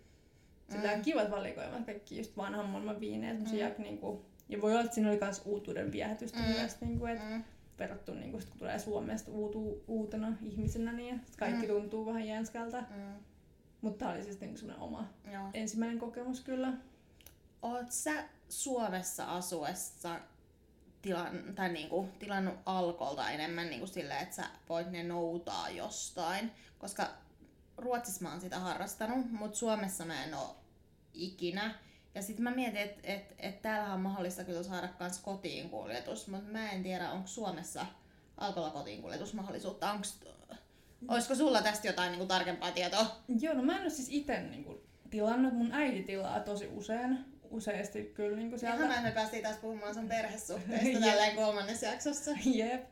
sillä 0.68 0.96
mm. 0.96 1.02
kivat 1.02 1.30
valikoimat, 1.30 1.86
kaikki 1.86 2.18
just 2.18 2.36
vanhan 2.36 2.66
maailman 2.66 3.00
viinejä, 3.00 3.34
mm. 3.34 3.82
niinku, 3.82 4.24
ja 4.48 4.62
voi 4.62 4.72
olla, 4.72 4.80
että 4.80 4.94
siinä 4.94 5.10
oli 5.10 5.18
myös 5.22 5.42
uutuuden 5.44 5.92
viehätystä 5.92 6.38
mm. 6.38 6.44
myös, 6.44 6.80
niinku, 6.80 7.06
että 7.06 7.24
mm. 7.24 7.44
verrattu 7.78 8.14
niinku, 8.14 8.40
sit, 8.40 8.50
kun 8.50 8.58
tulee 8.58 8.78
Suomesta 8.78 9.30
uutu, 9.30 9.84
uutena 9.86 10.36
ihmisenä, 10.42 10.92
niin 10.92 11.20
kaikki 11.38 11.66
mm. 11.66 11.72
tuntuu 11.72 12.06
vähän 12.06 12.26
jänskältä. 12.26 12.84
Mm. 12.96 13.12
Mutta 13.80 13.98
tämä 13.98 14.10
oli 14.10 14.22
siis 14.22 14.40
niinku 14.40 14.56
semmoinen 14.56 14.82
oma 14.82 15.08
Joo. 15.32 15.48
ensimmäinen 15.54 15.98
kokemus 15.98 16.40
kyllä. 16.40 16.72
Oot 17.62 17.92
sä 17.92 18.24
Suomessa 18.48 19.24
asuessa 19.24 20.20
tilan, 21.02 21.40
tai 21.54 21.68
niinku, 21.68 22.08
tilannut 22.18 22.54
alkolta 22.66 23.30
enemmän 23.30 23.70
niinku 23.70 23.86
silleen, 23.86 24.22
että 24.22 24.36
sä 24.36 24.44
voit 24.68 24.90
ne 24.90 25.02
noutaa 25.02 25.70
jostain? 25.70 26.52
Koska 26.78 27.08
Ruotsissa 27.76 28.22
mä 28.22 28.30
oon 28.30 28.40
sitä 28.40 28.58
harrastanut, 28.58 29.30
mutta 29.30 29.58
Suomessa 29.58 30.04
mä 30.04 30.24
en 30.24 30.34
oo 30.34 30.56
ikinä. 31.14 31.74
Ja 32.14 32.22
sitten 32.22 32.42
mä 32.42 32.50
mietin, 32.50 32.80
että 32.80 33.00
et, 33.04 33.34
et 33.38 33.62
täällä 33.62 33.94
on 33.94 34.00
mahdollista 34.00 34.44
kyllä 34.44 34.62
saada 34.62 34.88
kans 34.88 35.18
kotiin 35.18 35.70
kuljetus, 35.70 36.28
mutta 36.28 36.52
mä 36.52 36.70
en 36.70 36.82
tiedä, 36.82 37.10
onko 37.10 37.26
Suomessa 37.26 37.86
alkolla 38.36 38.70
kotiin 38.70 39.02
kuljetusmahdollisuutta. 39.02 39.92
Onks, 39.92 40.20
olisiko 41.08 41.34
sulla 41.34 41.62
tästä 41.62 41.86
jotain 41.86 42.10
niinku 42.10 42.26
tarkempaa 42.26 42.70
tietoa? 42.70 43.06
Joo, 43.40 43.54
no 43.54 43.62
mä 43.62 43.76
en 43.76 43.82
ole 43.82 43.90
siis 43.90 44.08
itse 44.10 44.40
niinku 44.40 44.80
tilannut. 45.10 45.52
Mun 45.54 45.72
äiti 45.72 46.02
tilaa 46.02 46.40
tosi 46.40 46.66
usein 46.66 47.24
useasti 47.56 48.12
kyllä 48.14 48.36
niin 48.36 48.58
sieltä. 48.58 48.76
Ihanaa, 48.76 49.02
me 49.02 49.10
päästiin 49.10 49.42
taas 49.42 49.56
puhumaan 49.56 49.94
sun 49.94 50.08
perhesuhteista 50.08 51.00
tälleen 51.06 51.36
kolmannessa 51.36 51.86
jaksossa. 51.86 52.30
Jep. 52.44 52.84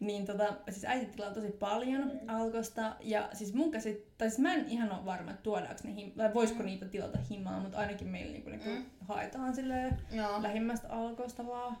Niin 0.00 0.26
tota, 0.26 0.56
siis 0.70 0.84
äiti 0.84 1.06
tilaa 1.06 1.34
tosi 1.34 1.50
paljon 1.50 2.02
mm. 2.02 2.28
alkosta, 2.28 2.96
ja 3.00 3.28
siis 3.32 3.54
mun 3.54 3.70
käsit, 3.70 4.18
tai 4.18 4.30
siis 4.30 4.40
mä 4.40 4.54
en 4.54 4.68
ihan 4.68 4.92
ole 4.92 5.04
varma, 5.04 5.30
että 5.30 5.42
tuodaanko 5.42 5.80
ne 5.84 5.90
him- 5.90 6.16
tai 6.16 6.34
voisiko 6.34 6.58
mm. 6.58 6.66
niitä 6.66 6.86
tilata 6.86 7.18
himaa, 7.30 7.60
mutta 7.60 7.78
ainakin 7.78 8.08
meillä 8.08 8.32
niinku, 8.32 8.50
niinku 8.50 8.70
mm. 8.70 8.84
haetaan 9.00 9.54
silleen 9.54 9.98
Joo. 10.12 10.42
lähimmästä 10.42 10.88
alkosta 10.88 11.46
vaan. 11.46 11.76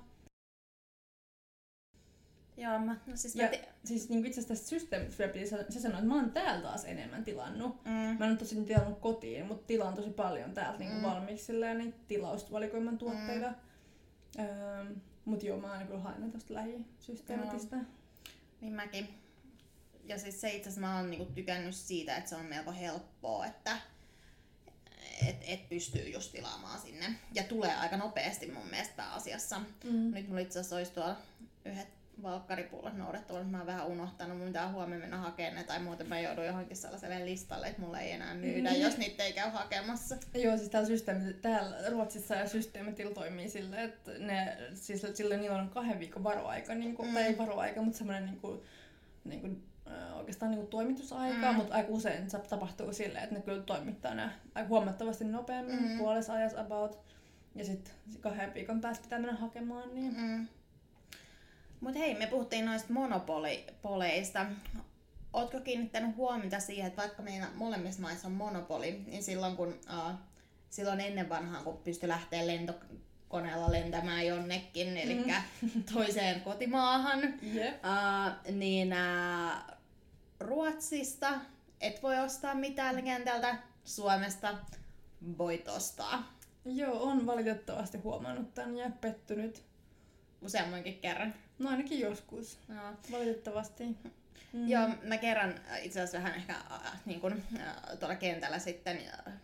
Joo, 2.58 2.78
mä, 2.78 2.96
no 3.06 3.16
siis 3.16 3.36
ja, 3.36 3.44
mä 3.44 3.50
te... 3.50 3.68
siis 3.84 4.08
niin 4.08 4.26
itse 4.26 4.40
asiassa 4.40 4.54
tästä 4.54 4.68
systeemistä 4.68 5.24
se 5.68 5.80
sanoi, 5.80 5.98
että 5.98 6.08
mä 6.08 6.14
oon 6.14 6.30
täällä 6.30 6.62
taas 6.62 6.84
enemmän 6.84 7.24
tilannut. 7.24 7.84
Mm. 7.84 7.90
Mä 7.90 8.24
en 8.24 8.30
ole 8.30 8.36
tosin 8.36 8.64
tilannut 8.64 8.98
kotiin, 8.98 9.46
mutta 9.46 9.66
tilaan 9.66 9.94
tosi 9.94 10.10
paljon 10.10 10.52
täältä 10.52 10.78
niin 10.78 10.92
mm. 10.92 11.02
valmiiksi 11.02 11.44
silleen, 11.44 11.78
niin 11.78 11.94
tilausvalikoiman 12.08 12.98
tuotteita. 12.98 13.48
Mm. 13.48 14.44
Öö, 14.44 14.84
mutta 15.24 15.46
joo, 15.46 15.60
mä 15.60 15.72
aina 15.72 15.84
kyllä 15.84 16.00
haen 16.00 16.32
tosta 16.32 16.54
lähisysteemitistä. 16.54 17.76
Joo. 17.76 17.84
Niin 18.60 18.72
mäkin. 18.72 19.08
Ja 20.04 20.18
siis 20.18 20.40
se 20.40 20.48
itse 20.48 20.68
asiassa 20.68 20.80
mä 20.80 20.96
oon 20.96 21.10
niinku 21.10 21.32
tykännyt 21.34 21.74
siitä, 21.74 22.16
että 22.16 22.30
se 22.30 22.36
on 22.36 22.44
melko 22.44 22.72
helppoa, 22.72 23.46
että 23.46 23.78
et, 25.28 25.36
et 25.40 25.68
pystyy 25.68 26.08
just 26.08 26.32
tilaamaan 26.32 26.80
sinne. 26.80 27.14
Ja 27.34 27.42
tulee 27.42 27.74
aika 27.74 27.96
nopeasti 27.96 28.50
mun 28.50 28.66
mielestä 28.70 28.94
pääasiassa. 28.96 29.58
Mm. 29.84 30.14
Nyt 30.14 30.28
mulla 30.28 30.40
itse 30.40 30.58
asiassa 30.58 30.76
olisi 30.76 30.92
tuolla 30.92 31.16
yhdet 31.64 31.97
valkkaripullot 32.22 32.96
noudattavalla, 32.96 33.46
mä 33.46 33.58
oon 33.58 33.66
vähän 33.66 33.86
unohtanut, 33.86 34.38
mun 34.38 34.46
pitää 34.46 34.72
huomenna 34.72 35.00
mennä 35.00 35.16
hakemaan 35.16 35.54
ne, 35.54 35.64
tai 35.64 35.80
muuten 35.80 36.08
mä 36.08 36.20
joudun 36.20 36.46
johonkin 36.46 36.76
sellaiselle 36.76 37.24
listalle, 37.24 37.66
että 37.66 37.82
mulla 37.82 38.00
ei 38.00 38.12
enää 38.12 38.34
myydä, 38.34 38.70
mm. 38.70 38.76
jos 38.76 38.98
niitä 38.98 39.24
ei 39.24 39.32
käy 39.32 39.50
hakemassa. 39.50 40.16
Joo, 40.34 40.56
siis 40.56 40.70
täällä, 40.70 40.88
systeemi, 40.88 41.34
täällä 41.34 41.90
Ruotsissa 41.90 42.34
ja 42.34 42.48
systeemitillä 42.48 43.14
toimii 43.14 43.48
silleen, 43.48 43.84
että 43.84 44.10
ne, 44.18 44.56
siis 44.74 45.06
silloin 45.14 45.40
niillä 45.40 45.58
on 45.58 45.70
kahden 45.70 45.98
viikon 45.98 46.24
varoaika, 46.24 46.74
niin 46.74 46.94
kuin, 46.94 47.08
mm. 47.08 47.14
tai 47.14 47.22
ei 47.22 47.38
varoaika, 47.38 47.82
mutta 47.82 47.98
semmoinen 47.98 48.26
niin 48.26 48.40
kuin, 48.40 48.60
niin 49.24 49.40
kuin, 49.40 49.62
oikeastaan 50.14 50.50
niin 50.50 50.66
toimitusaika, 50.66 51.52
mm. 51.52 51.56
mutta 51.56 51.74
aika 51.74 51.88
usein 51.92 52.30
se 52.30 52.38
tapahtuu 52.38 52.92
silleen, 52.92 53.24
että 53.24 53.34
ne 53.34 53.42
kyllä 53.42 53.62
toimittaa 53.62 54.14
ne 54.14 54.30
aika 54.54 54.68
huomattavasti 54.68 55.24
nopeammin, 55.24 55.82
mm. 55.82 55.98
puolessa 55.98 56.32
ajassa 56.32 56.60
about, 56.60 56.98
ja 57.54 57.64
sitten 57.64 57.94
kahden 58.20 58.54
viikon 58.54 58.80
päästä 58.80 59.02
pitää 59.02 59.18
mennä 59.18 59.36
hakemaan. 59.36 59.94
Niin... 59.94 60.14
Mm. 60.16 60.48
Mutta 61.80 61.98
hei, 61.98 62.14
me 62.14 62.26
puhuttiin 62.26 62.64
noista 62.64 62.92
monopolipoleista. 62.92 64.46
Ootko 65.32 65.60
kiinnittänyt 65.60 66.16
huomiota 66.16 66.60
siihen, 66.60 66.86
että 66.86 67.02
vaikka 67.02 67.22
meillä 67.22 67.46
molemmissa 67.54 68.02
maissa 68.02 68.28
on 68.28 68.32
monopoli, 68.32 69.02
niin 69.06 69.22
silloin 69.22 69.56
kun 69.56 69.68
uh, 69.68 70.14
silloin 70.70 71.00
ennen 71.00 71.28
vanhaan, 71.28 71.64
kun 71.64 71.76
pystyi 71.76 72.08
lähteä 72.08 72.46
lentokoneella 72.46 73.72
lentämään 73.72 74.26
jonnekin, 74.26 74.96
eli 74.96 75.14
mm. 75.14 75.84
toiseen 75.94 76.40
kotimaahan, 76.40 77.20
yep. 77.54 77.74
uh, 77.74 78.54
niin 78.54 78.92
uh, 78.92 79.76
Ruotsista 80.40 81.40
et 81.80 82.02
voi 82.02 82.18
ostaa 82.18 82.54
mitään 82.54 83.04
kentältä, 83.04 83.56
Suomesta 83.84 84.54
voit 85.38 85.68
ostaa. 85.68 86.32
Joo, 86.64 87.02
on 87.02 87.26
valitettavasti 87.26 87.98
huomannut 87.98 88.54
tämän 88.54 88.76
ja 88.76 88.90
pettynyt. 89.00 89.62
Useammankin 90.42 90.98
kerran. 90.98 91.34
No 91.58 91.70
ainakin 91.70 92.00
joskus. 92.00 92.58
Joo. 92.68 92.92
Valitettavasti. 93.12 93.84
Mm. 94.52 94.68
Joo, 94.68 94.88
mä 95.02 95.18
kerran 95.18 95.54
äh, 95.70 95.84
itse 95.84 96.00
asiassa 96.00 96.18
vähän 96.18 96.34
ehkä 96.34 96.52
äh, 96.52 97.00
niin 97.06 97.20
kun, 97.20 97.42
äh, 97.60 97.98
tuolla 97.98 98.16
kentällä 98.16 98.58
sitten 98.58 98.98
äh, 99.26 99.34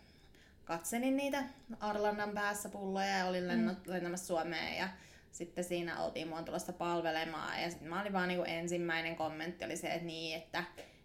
katselin 0.65 1.17
niitä 1.17 1.43
Arlandan 1.79 2.31
päässä 2.31 2.69
pulloja 2.69 3.17
ja 3.17 3.25
olin 3.25 3.47
lennot, 3.47 3.85
mm. 3.85 3.93
lentämässä 3.93 4.27
Suomeen 4.27 4.77
ja 4.77 4.89
sitten 5.31 5.63
siinä 5.63 6.03
oltiin 6.03 6.27
mua 6.27 6.43
tulosta 6.43 6.73
palvelemaan 6.73 7.61
ja 7.61 7.69
sitten 7.69 7.89
mä 7.89 8.01
olin 8.01 8.13
vaan 8.13 8.27
niin 8.27 8.45
ensimmäinen 8.45 9.15
kommentti 9.15 9.65
oli 9.65 9.77
se, 9.77 9.87
että 9.87 10.05
niin, 10.05 10.37
että 10.37 10.63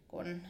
kun 0.09 0.43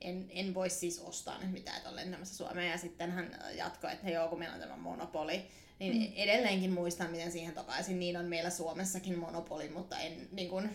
en, 0.00 0.26
en 0.30 0.54
voi 0.54 0.70
siis 0.70 1.00
ostaa 1.00 1.38
nyt 1.38 1.52
mitään, 1.52 1.76
että 1.76 1.88
olen 1.88 2.00
lentämässä 2.00 2.36
Suomeen 2.36 2.70
ja 2.70 2.78
sitten 2.78 3.10
hän 3.10 3.30
jatkoi, 3.52 3.92
että 3.92 4.10
joo, 4.10 4.28
kun 4.28 4.38
meillä 4.38 4.54
on 4.54 4.60
tämä 4.60 4.76
monopoli, 4.76 5.46
niin 5.78 6.10
mm. 6.10 6.12
edelleenkin 6.16 6.72
muistan, 6.72 7.10
miten 7.10 7.32
siihen 7.32 7.54
tokaisin. 7.54 7.98
Niin 7.98 8.16
on 8.16 8.24
meillä 8.24 8.50
Suomessakin 8.50 9.18
monopoli, 9.18 9.68
mutta 9.68 9.98
en 9.98 10.28
niin 10.32 10.48
kuin, 10.48 10.70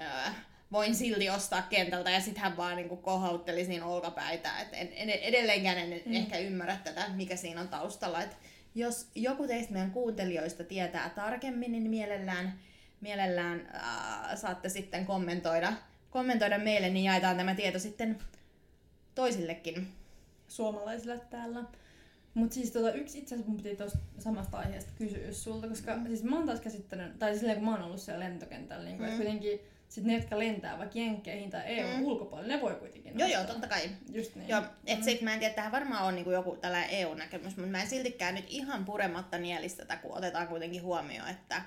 äh, 0.00 0.34
voin 0.72 0.94
silti 0.94 1.30
ostaa 1.30 1.62
kentältä 1.62 2.10
ja 2.10 2.20
sitten 2.20 2.42
hän 2.42 2.56
vaan 2.56 2.76
niin 2.76 2.88
kohautteli 2.88 3.64
siinä 3.64 3.86
olkapäitä. 3.86 4.60
Et 4.60 4.68
en, 4.72 4.92
en, 4.92 5.10
edelleenkään 5.10 5.78
en 5.78 6.02
mm. 6.06 6.14
ehkä 6.14 6.38
ymmärrä 6.38 6.76
tätä, 6.84 7.08
mikä 7.08 7.36
siinä 7.36 7.60
on 7.60 7.68
taustalla. 7.68 8.22
Et 8.22 8.36
jos 8.74 9.06
joku 9.14 9.46
teistä 9.46 9.72
meidän 9.72 9.90
kuuntelijoista 9.90 10.64
tietää 10.64 11.10
tarkemmin, 11.10 11.72
niin 11.72 11.90
mielellään, 11.90 12.58
mielellään 13.00 13.68
äh, 13.74 14.38
saatte 14.38 14.68
sitten 14.68 15.06
kommentoida, 15.06 15.72
kommentoida 16.10 16.58
meille, 16.58 16.90
niin 16.90 17.04
jaetaan 17.04 17.36
tämä 17.36 17.54
tieto 17.54 17.78
sitten 17.78 18.18
toisillekin. 19.14 19.88
Suomalaisille 20.48 21.20
täällä. 21.30 21.64
Mutta 22.36 22.54
siis 22.54 22.70
tota, 22.70 22.92
yksi 22.92 23.18
itse 23.18 23.34
asiassa 23.34 23.50
mun 23.50 23.62
piti 23.62 23.76
tuosta 23.76 23.98
samasta 24.18 24.58
aiheesta 24.58 24.92
kysyä 24.98 25.32
sulta, 25.32 25.68
koska 25.68 25.96
mm. 25.96 26.06
siis 26.06 26.22
mä 26.22 26.36
oon 26.36 26.46
taas 26.46 26.60
käsittänyt, 26.60 27.18
tai 27.18 27.38
silleen 27.38 27.56
kun 27.56 27.64
mä 27.64 27.70
oon 27.70 27.82
ollut 27.82 28.00
siellä 28.00 28.24
lentokentällä, 28.24 28.84
niin 28.84 28.96
kun, 28.96 29.06
mm. 29.06 29.12
että 29.12 29.22
kuitenkin 29.22 29.60
sit 29.88 30.04
ne, 30.04 30.14
jotka 30.14 30.38
lentää 30.38 30.78
vaikka 30.78 30.98
Jenkkeihin 30.98 31.50
tai 31.50 31.62
EU 31.66 31.96
mm. 31.96 32.02
ulkopuolelle, 32.02 32.56
ne 32.56 32.62
voi 32.62 32.74
kuitenkin 32.74 33.18
Joo, 33.18 33.28
joo, 33.28 33.44
totta 33.44 33.66
kai. 33.66 33.90
Just 34.12 34.34
niin. 34.34 34.48
Joo, 34.48 34.62
et 34.86 34.98
mm. 34.98 35.04
sit 35.04 35.22
mä 35.22 35.32
en 35.32 35.38
tiedä, 35.38 35.54
tähän 35.54 35.72
varmaan 35.72 36.04
on 36.04 36.14
niinku 36.14 36.30
joku 36.30 36.56
tällainen 36.56 36.90
EU-näkemys, 36.90 37.56
mutta 37.56 37.70
mä 37.70 37.82
en 37.82 37.88
siltikään 37.88 38.34
nyt 38.34 38.44
ihan 38.48 38.84
purematta 38.84 39.38
nielistä 39.38 39.82
tätä, 39.82 39.96
kun 39.96 40.18
otetaan 40.18 40.48
kuitenkin 40.48 40.82
huomioon, 40.82 41.28
että 41.28 41.62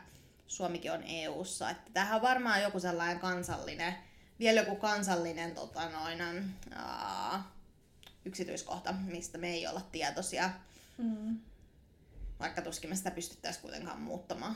Suomikin 0.48 0.92
on 0.92 1.04
EU-ssa. 1.08 1.70
Että 1.70 1.92
tähän 1.94 2.16
on 2.16 2.22
varmaan 2.22 2.62
joku 2.62 2.80
sellainen 2.80 3.20
kansallinen, 3.20 3.94
vielä 4.40 4.60
joku 4.62 4.76
kansallinen 4.76 5.52
tota 5.52 5.90
noin, 5.90 6.22
aa, 6.76 7.59
yksityiskohta, 8.26 8.92
mistä 8.92 9.38
me 9.38 9.50
ei 9.50 9.68
olla 9.68 9.82
tietoisia. 9.92 10.50
Mm. 10.98 11.38
Vaikka 12.40 12.62
tuskin 12.62 12.90
me 12.90 12.96
sitä 12.96 13.12
pystyttäisiin 13.12 13.62
kuitenkaan 13.62 14.02
muuttamaan. 14.02 14.56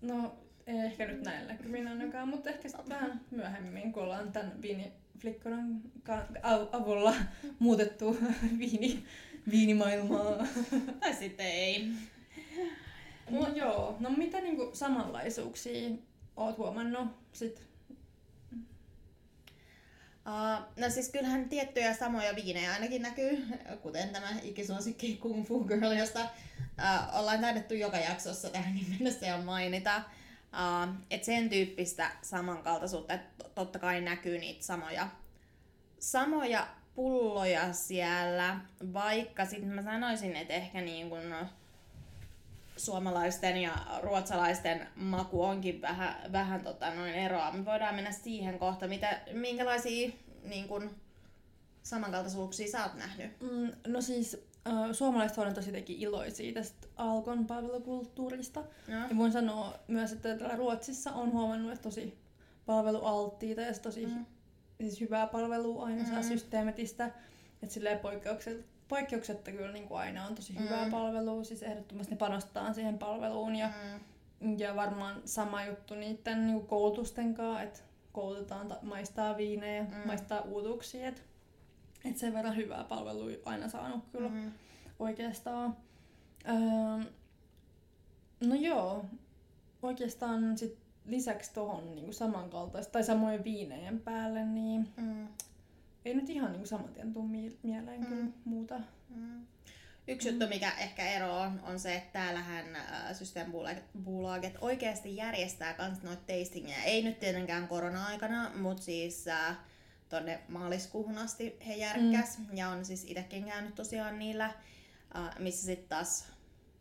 No, 0.00 0.34
ei 0.66 0.78
ehkä 0.78 1.06
nyt 1.06 1.22
näin 1.22 1.48
näkymin 1.48 1.88
ainakaan, 1.88 2.28
mutta 2.28 2.50
ehkä 2.50 2.68
sitten 2.68 2.88
vähän 2.88 3.20
myöhemmin, 3.30 3.92
kun 3.92 4.02
ollaan 4.02 4.32
tämän 4.32 4.62
viini 4.62 4.92
Flikkoran 5.18 5.82
avulla 6.72 7.14
muutettu 7.58 8.18
viini, 8.58 9.04
viinimaailmaa. 9.50 10.46
tai 11.00 11.14
sitten 11.14 11.46
ei. 11.46 11.92
No 13.30 13.48
joo, 13.54 13.96
no 14.00 14.10
mitä 14.10 14.40
niinku 14.40 14.70
samanlaisuuksia 14.72 15.90
oot 16.36 16.58
huomannut 16.58 17.08
sit 17.32 17.69
Uh, 20.26 20.66
no 20.76 20.90
siis 20.90 21.08
kyllähän 21.08 21.48
tiettyjä 21.48 21.94
samoja 21.94 22.34
viinejä 22.34 22.72
ainakin 22.72 23.02
näkyy, 23.02 23.46
kuten 23.82 24.08
tämä 24.08 24.28
ikisuosikki 24.42 25.16
Kung 25.16 25.46
Fu 25.46 25.64
Girl, 25.64 25.92
josta 25.92 26.20
uh, 26.20 27.18
ollaan 27.18 27.40
taidettu 27.40 27.74
joka 27.74 27.96
jaksossa 27.96 28.50
tähänkin 28.50 28.86
mennessä 28.90 29.26
jo 29.26 29.42
mainita. 29.42 29.96
Uh, 29.96 30.94
että 31.10 31.24
sen 31.26 31.50
tyyppistä 31.50 32.10
samankaltaisuutta, 32.22 33.14
että 33.14 33.44
totta 33.54 33.78
kai 33.78 34.00
näkyy 34.00 34.38
niitä 34.38 34.64
samoja, 34.64 35.08
samoja 35.98 36.66
pulloja 36.94 37.72
siellä, 37.72 38.60
vaikka 38.92 39.44
sitten 39.44 39.70
mä 39.72 39.82
sanoisin, 39.82 40.36
että 40.36 40.54
ehkä 40.54 40.80
niin 40.80 41.10
kun 41.10 41.34
suomalaisten 42.80 43.56
ja 43.56 43.72
ruotsalaisten 44.02 44.86
maku 44.96 45.42
onkin 45.42 45.82
vähän, 45.82 46.32
vähän 46.32 46.60
tota 46.60 46.94
noin 46.94 47.14
eroa. 47.14 47.52
Me 47.52 47.64
voidaan 47.64 47.94
mennä 47.94 48.12
siihen 48.12 48.58
kohta, 48.58 48.88
mitä, 48.88 49.20
minkälaisia 49.32 50.10
niin 50.42 50.68
kun, 50.68 50.90
samankaltaisuuksia 51.82 52.70
sä 52.70 52.84
oot 52.84 52.94
nähnyt? 52.94 53.40
Mm, 53.40 53.72
no 53.86 54.00
siis 54.00 54.46
äh, 54.66 54.92
suomalaiset 54.92 55.38
on 55.38 55.54
tosi 55.54 55.72
teki 55.72 56.00
iloisia 56.00 56.54
tästä 56.54 56.88
Alkon 56.96 57.46
palvelukulttuurista. 57.46 58.64
Ja. 58.88 58.98
ja 58.98 59.16
voin 59.16 59.32
sanoa 59.32 59.74
myös, 59.88 60.12
että 60.12 60.36
täällä 60.36 60.56
Ruotsissa 60.56 61.12
on 61.12 61.32
huomannut, 61.32 61.72
että 61.72 61.82
tosi 61.82 62.18
palvelualttiita 62.66 63.60
ja 63.60 63.74
tosi 63.74 64.06
mm. 64.06 64.26
siis 64.80 65.00
hyvää 65.00 65.26
palvelua 65.26 65.84
aina 65.84 66.02
mm. 66.02 66.08
saa 66.10 66.22
systeemetistä. 66.22 67.10
Että 67.62 67.74
silleen 67.74 67.98
poikkeuksellisesti 67.98 68.69
poikkeuksetta 68.90 69.52
kyllä 69.52 69.72
niin 69.72 69.88
kuin 69.88 70.00
aina 70.00 70.26
on 70.26 70.34
tosi 70.34 70.58
hyvää 70.58 70.84
mm. 70.84 70.90
palvelua, 70.90 71.44
siis 71.44 71.62
ehdottomasti 71.62 72.14
ne 72.14 72.18
panostaa 72.18 72.72
siihen 72.72 72.98
palveluun 72.98 73.56
ja, 73.56 73.70
mm. 74.40 74.58
ja 74.58 74.76
varmaan 74.76 75.22
sama 75.24 75.64
juttu 75.64 75.94
niiden 75.94 76.46
niin 76.46 76.56
kuin 76.56 76.66
koulutusten 76.66 77.34
kanssa, 77.34 77.62
että 77.62 77.80
koulutetaan 78.12 78.68
ta- 78.68 78.78
maistaa 78.82 79.36
viinejä, 79.36 79.82
mm. 79.82 80.06
maistaa 80.06 80.40
uutuuksia, 80.40 81.08
että 81.08 81.22
et 82.04 82.18
sen 82.18 82.34
verran 82.34 82.56
hyvää 82.56 82.84
palvelua 82.84 83.30
aina 83.44 83.68
saanut 83.68 84.04
kyllä 84.12 84.28
mm. 84.28 84.52
oikeastaan. 84.98 85.76
Öö, 86.48 87.10
no 88.40 88.54
joo, 88.54 89.04
oikeastaan 89.82 90.58
sit 90.58 90.78
lisäksi 91.06 91.54
tuohon 91.54 91.94
niin 91.94 92.14
samankaltaista 92.14 92.92
tai 92.92 93.04
samojen 93.04 93.44
viinejen 93.44 94.00
päälle, 94.00 94.44
niin 94.44 94.88
mm 94.96 95.28
ei 96.04 96.14
nyt 96.14 96.30
ihan 96.30 96.52
niin 96.52 96.66
saman 96.66 96.94
tien 96.94 97.12
tule 97.12 97.26
mieleen 97.62 98.00
mm. 98.00 98.06
kyllä 98.06 98.26
muuta. 98.44 98.80
Mm. 99.08 99.46
Yksi 100.08 100.28
mm. 100.28 100.34
juttu, 100.34 100.48
mikä 100.48 100.70
ehkä 100.70 101.10
ero 101.10 101.38
on, 101.38 101.60
on 101.60 101.80
se, 101.80 101.94
että 101.96 102.12
täällähän 102.12 102.76
äh, 102.76 103.16
Systembolaget 103.16 104.58
oikeasti 104.60 105.16
järjestää 105.16 105.74
kans 105.74 106.02
noita 106.02 106.22
tastingeja. 106.26 106.82
Ei 106.82 107.02
nyt 107.02 107.20
tietenkään 107.20 107.68
korona-aikana, 107.68 108.50
mutta 108.56 108.82
siis 108.82 109.28
äh, 109.28 109.58
tonne 110.08 110.40
maaliskuuhun 110.48 111.18
asti 111.18 111.56
he 111.66 111.74
järkkäs. 111.74 112.38
Mm. 112.38 112.56
Ja 112.56 112.68
on 112.68 112.84
siis 112.84 113.04
itsekin 113.04 113.44
käynyt 113.44 113.74
tosiaan 113.74 114.18
niillä, 114.18 114.44
äh, 115.16 115.38
missä 115.38 115.66
sitten 115.66 115.88
taas, 115.88 116.26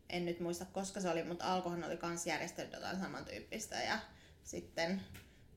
en 0.09 0.25
nyt 0.25 0.39
muista 0.39 0.65
koska 0.65 1.01
se 1.01 1.09
oli, 1.09 1.23
mutta 1.23 1.53
Alkohan 1.53 1.83
oli 1.83 1.97
kans 1.97 2.27
järjestänyt 2.27 2.73
jotain 2.73 2.99
samantyyppistä. 2.99 3.75
Ja 3.75 3.99
sitten 4.43 5.01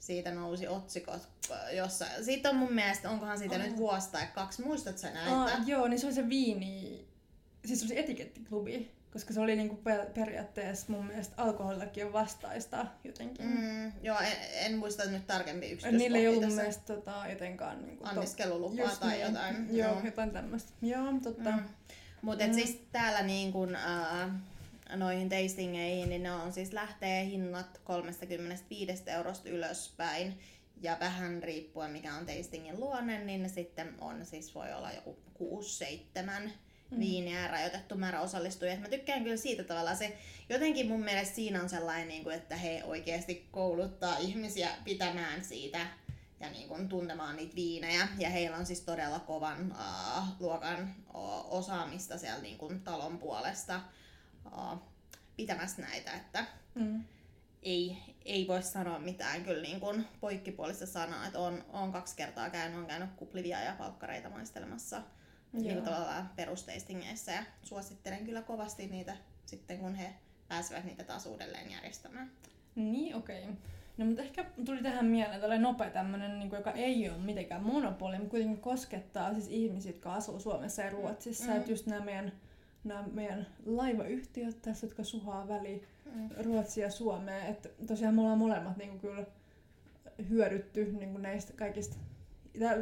siitä 0.03 0.35
nousi 0.35 0.69
otsikot 0.69 1.29
jossa. 1.73 2.07
Siitä 2.23 2.51
on 2.51 2.57
mun 2.57 2.73
mielestä, 2.73 3.11
onkohan 3.11 3.39
siitä 3.39 3.57
oh. 3.57 3.63
nyt 3.63 3.77
vuosi 3.77 4.11
tai 4.13 4.27
kaksi, 4.35 4.63
muistat 4.63 4.99
sä 4.99 5.11
näitä? 5.11 5.43
Ah, 5.43 5.69
joo, 5.69 5.89
niin 5.89 6.01
se 6.01 6.07
oli 6.07 6.15
se 6.15 6.29
viini, 6.29 7.07
siis 7.65 7.81
se 7.81 7.87
oli 7.87 7.99
etikettiklubi, 7.99 8.91
koska 9.13 9.35
se 9.35 9.41
oli 9.41 9.57
niinku 9.57 9.77
per- 9.77 10.11
periaatteessa 10.15 10.93
mun 10.93 11.07
mielestä 11.07 11.35
alkoholillakin 11.37 12.13
vastaista 12.13 12.87
jotenkin. 13.05 13.47
Mm, 13.47 13.93
joo, 14.03 14.19
en, 14.21 14.37
en 14.53 14.79
muista 14.79 15.05
nyt 15.05 15.27
tarkemmin 15.27 15.73
yksityiskohtia. 15.73 15.99
Niillä 15.99 16.19
ei 16.19 16.29
ollut 16.29 16.45
mun 16.45 16.55
mielestä 16.55 16.95
tota, 16.95 17.25
jotenkaan... 17.31 17.83
Niinku, 17.83 18.05
Anniskelulupaa 18.05 18.97
tai 19.01 19.11
niin. 19.11 19.27
jotain. 19.27 19.77
Joo, 19.77 19.95
mm. 19.95 20.07
jotain 20.07 20.31
tämmöistä. 20.31 20.73
Joo, 20.83 21.13
totta. 21.23 21.51
Mm. 21.51 21.63
Mutta 22.23 22.47
mm. 22.47 22.53
siis 22.53 22.81
täällä 22.93 23.23
niin 23.23 23.53
kun, 23.53 23.75
äh, 23.75 24.31
noihin 24.97 25.29
tastingeihin, 25.29 26.09
niin 26.09 26.23
ne 26.23 26.33
on 26.33 26.53
siis 26.53 26.73
lähtee 26.73 27.25
hinnat 27.25 27.81
35 27.85 29.03
eurosta 29.07 29.49
ylöspäin. 29.49 30.39
Ja 30.83 30.97
vähän 31.01 31.43
riippuen 31.43 31.91
mikä 31.91 32.15
on 32.15 32.27
tastingin 32.27 32.81
luonne, 32.81 33.25
niin 33.25 33.51
sitten 33.51 33.95
on 34.01 34.27
siis 34.27 34.55
voi 34.55 34.73
olla 34.73 34.93
joku 34.93 35.19
6-7 35.39 36.51
mm. 36.91 37.01
viiniä 37.01 37.49
rajoitettu 37.49 37.95
määrä 37.97 38.21
osallistujia. 38.21 38.77
Mä 38.77 38.89
tykkään 38.89 39.23
kyllä 39.23 39.37
siitä 39.37 39.65
tavalla 39.65 39.95
se, 39.95 40.19
jotenkin 40.49 40.89
mun 40.89 41.05
mielestä 41.05 41.35
siinä 41.35 41.63
on 41.63 41.69
sellainen, 41.69 42.09
niin 42.09 42.31
että 42.31 42.57
he 42.57 42.83
oikeasti 42.85 43.49
kouluttaa 43.51 44.19
ihmisiä 44.19 44.69
pitämään 44.85 45.45
siitä 45.45 45.87
ja 46.41 46.51
niin 46.51 46.69
kuin, 46.69 46.89
tuntemaan 46.89 47.37
niitä 47.37 47.55
viinejä. 47.55 48.09
Ja 48.19 48.31
heillä 48.31 48.57
on 48.57 48.67
siis 48.67 48.81
todella 48.81 49.21
kovan 49.21 49.71
uh, 49.71 50.25
luokan 50.41 50.95
uh, 51.15 51.55
osaamista 51.55 52.19
siellä 52.19 52.43
niin 52.43 52.59
kuin, 52.59 52.81
talon 52.81 53.19
puolesta 53.19 53.81
uh, 54.47 54.79
pitämässä 55.37 55.83
näitä. 55.83 56.13
Että, 56.13 56.47
mm 56.75 57.05
ei, 57.63 57.99
ei 58.25 58.49
voi 58.49 58.63
sanoa 58.63 58.99
mitään 58.99 59.45
kyllä 59.45 59.63
niin 59.63 59.81
kuin 59.81 60.05
poikkipuolista 60.21 60.87
sanaa, 60.87 61.27
että 61.27 61.39
on, 61.39 61.65
on 61.73 61.93
kaksi 61.93 62.17
kertaa 62.17 62.51
käynyt, 62.51 62.79
on 62.79 62.87
käynyt 62.87 63.11
kuplivia 63.17 63.61
ja 63.61 63.75
palkkareita 63.79 64.31
maistelemassa 64.31 65.03
niin 65.53 65.83
tavallaan 65.83 66.31
perusteistingeissä 66.37 67.33
ja 67.33 67.43
suosittelen 67.63 68.25
kyllä 68.25 68.43
kovasti 68.43 68.87
niitä 68.87 69.17
sitten 69.47 69.79
kun 69.79 69.95
he 69.95 70.15
pääsevät 70.49 70.85
niitä 70.85 71.05
taas 71.05 71.27
uudelleen 71.27 71.71
järjestämään. 71.71 72.31
Niin, 72.75 73.17
okei. 73.17 73.43
Okay. 73.43 73.55
No 73.97 74.05
mutta 74.05 74.23
ehkä 74.23 74.45
tuli 74.65 74.83
tähän 74.83 75.07
mieleen 75.07 75.41
tällainen 75.41 75.63
nopea 75.63 75.91
tämmöinen, 75.91 76.39
niin 76.39 76.53
joka 76.53 76.71
ei 76.71 77.09
ole 77.09 77.19
mitenkään 77.19 77.63
monopoli, 77.63 78.17
mutta 78.17 78.31
kuitenkin 78.31 78.61
koskettaa 78.61 79.33
siis 79.33 79.49
ihmisiä, 79.49 79.93
jotka 79.93 80.15
asuu 80.15 80.41
Suomessa 80.41 80.83
ja 80.83 80.91
Ruotsissa. 80.91 81.51
Mm. 81.51 81.57
Että 81.57 81.71
just 81.71 81.87
nämä 81.87 82.05
meidän, 82.05 82.33
nämä 82.85 83.05
meidän 83.13 83.47
laivayhtiöt 83.67 84.63
tässä, 84.63 84.87
jotka 84.87 85.05
suhaa 85.05 85.49
väliin 85.49 85.83
mm. 86.15 86.31
Ruotsia 86.45 86.85
ja 86.85 86.91
Suomea. 86.91 87.45
Että 87.45 87.69
tosiaan 87.87 88.15
me 88.15 88.21
ollaan 88.21 88.39
molemmat 88.39 88.77
niin 88.77 88.91
kuin 88.91 89.01
kyllä 89.01 89.27
hyödytty 90.29 90.93
niin 90.93 91.11
kuin 91.11 91.23
näistä 91.23 91.53
kaikista, 91.53 91.97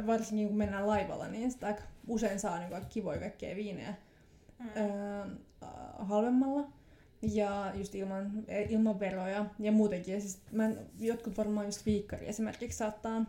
varsinkin 0.05 0.47
kun 0.47 0.57
mennään 0.57 0.87
laivalla, 0.87 1.27
niin 1.27 1.51
sitä 1.51 1.67
aika 1.67 1.83
usein 2.07 2.39
saa 2.39 2.59
niin 2.59 2.69
kuin 2.69 2.85
kivoja 2.89 3.19
kaikkea 3.19 3.55
viinejä 3.55 3.93
mm. 4.59 4.69
öö, 4.77 5.25
halvemmalla 5.99 6.67
ja 7.21 7.71
just 7.75 7.95
ilman, 7.95 8.45
ilman 8.69 8.99
veroja 8.99 9.45
ja 9.59 9.71
muutenkin. 9.71 10.13
Ja 10.13 10.21
siis 10.21 10.41
mä 10.51 10.65
en, 10.65 10.77
jotkut 10.99 11.37
varmaan 11.37 11.65
just 11.65 11.85
viikkari 11.85 12.27
esimerkiksi 12.27 12.77
saattaa, 12.77 13.25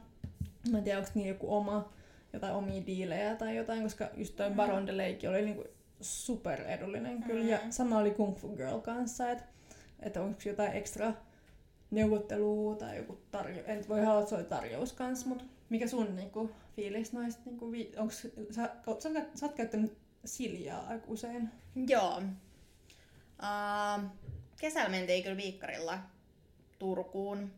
mä 0.71 0.79
en 0.79 0.85
tiedä 0.85 0.99
onko 0.99 1.11
niin 1.15 1.29
joku 1.29 1.55
oma, 1.55 1.93
jotain 2.33 2.55
omia 2.55 2.87
diilejä 2.87 3.35
tai 3.35 3.57
jotain, 3.57 3.83
koska 3.83 4.11
just 4.17 4.37
toi 4.37 4.51
mm. 4.51 4.57
Baron 4.57 4.87
de 4.87 4.93
Lake 4.93 5.29
oli 5.29 5.45
niinku 5.45 5.65
super 6.03 6.61
edullinen 6.61 7.23
kyllä. 7.23 7.43
Mm. 7.43 7.49
Ja 7.49 7.59
sama 7.71 7.99
oli 7.99 8.11
Kung 8.11 8.37
Fu 8.37 8.57
Girl 8.57 8.79
kanssa, 8.79 9.31
että 9.31 9.45
että 10.03 10.23
onko 10.23 10.41
jotain 10.45 10.73
ekstra 10.73 11.13
neuvottelua 11.91 12.75
tai 12.75 12.97
joku 12.97 13.19
tarjous. 13.31 13.69
En 13.69 13.85
voi 13.89 14.01
olla, 14.01 14.19
että 14.19 14.29
se 14.29 14.35
oli 14.35 14.45
tarjous 14.45 14.93
kanssa, 14.93 15.29
mutta 15.29 15.45
mikä 15.69 15.89
sun 15.89 16.17
niinku, 16.17 16.51
fiilis 16.77 17.13
noista? 17.13 17.43
Niinku, 17.45 17.73
vi- 17.73 17.93
onks, 17.97 18.27
sä, 18.51 18.71
sä, 18.99 19.11
sä 19.35 19.47
oot 19.47 19.55
käyttänyt 19.55 19.99
siljaa 20.25 20.87
aika 20.87 21.05
usein. 21.09 21.51
Joo. 21.87 22.23
Uh, 23.43 24.05
kesällä 24.61 24.89
mentiin 24.89 25.23
kyllä 25.23 25.37
viikkarilla 25.37 25.99
Turkuun 26.79 27.51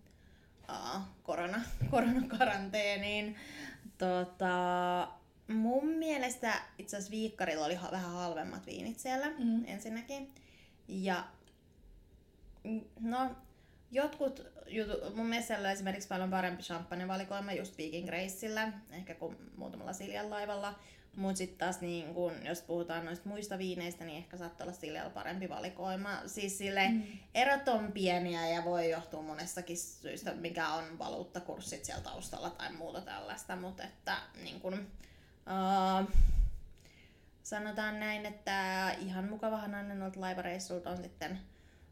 uh, 0.70 1.00
korona, 1.22 1.60
koronakaranteeniin. 1.90 3.36
Tota, 3.98 5.08
mun 5.48 5.86
mielestä 5.88 6.54
itse 6.78 6.96
asiassa 6.96 7.10
viikkarilla 7.10 7.64
oli 7.66 7.74
ha- 7.74 7.90
vähän 7.90 8.10
halvemmat 8.10 8.66
viinit 8.66 8.98
siellä 8.98 9.26
Mm. 9.38 9.64
ensinnäkin. 9.66 10.34
Ja 10.88 11.24
mm, 12.64 12.80
no, 13.00 13.30
jotkut 13.90 14.46
jutut, 14.66 15.16
mun 15.16 15.26
mielestä 15.26 15.46
siellä 15.46 15.68
oli 15.68 15.72
esimerkiksi 15.72 16.08
paljon 16.08 16.30
parempi 16.30 16.62
champagnevalikoima 16.62 17.52
just 17.52 17.78
Viking 17.78 18.08
Raceillä, 18.08 18.72
ehkä 18.90 19.14
kuin 19.14 19.36
muutamalla 19.56 19.92
Siljan 19.92 20.30
laivalla. 20.30 20.78
Mutta 21.16 21.38
sitten 21.38 21.58
taas 21.58 21.80
niin 21.80 22.14
kun, 22.14 22.32
jos 22.44 22.62
puhutaan 22.62 23.04
noista 23.04 23.28
muista 23.28 23.58
viineistä, 23.58 24.04
niin 24.04 24.18
ehkä 24.18 24.36
saattaa 24.36 24.64
olla 24.64 24.76
Siljalla 24.76 25.10
parempi 25.10 25.48
valikoima. 25.48 26.10
Siis 26.26 26.58
sille 26.58 26.88
mm. 26.88 27.02
erot 27.34 27.68
on 27.68 27.92
pieniä 27.92 28.48
ja 28.48 28.64
voi 28.64 28.90
johtua 28.90 29.22
monestakin 29.22 29.76
syystä, 29.78 30.34
mikä 30.34 30.68
on 30.68 30.98
valuuttakurssit 30.98 31.84
siellä 31.84 32.02
taustalla 32.02 32.50
tai 32.50 32.72
muuta 32.72 33.00
tällaista. 33.00 33.56
Mutta 33.56 33.82
että 33.84 34.16
niin 34.42 34.60
kun, 34.60 34.86
uh, 35.46 36.08
sanotaan 37.42 38.00
näin, 38.00 38.26
että 38.26 38.90
ihan 38.98 39.24
mukavahan 39.28 39.74
aina 39.74 39.94
noilta 39.94 40.20
laivareissulta 40.20 40.90
on 40.90 40.96
sitten 40.96 41.38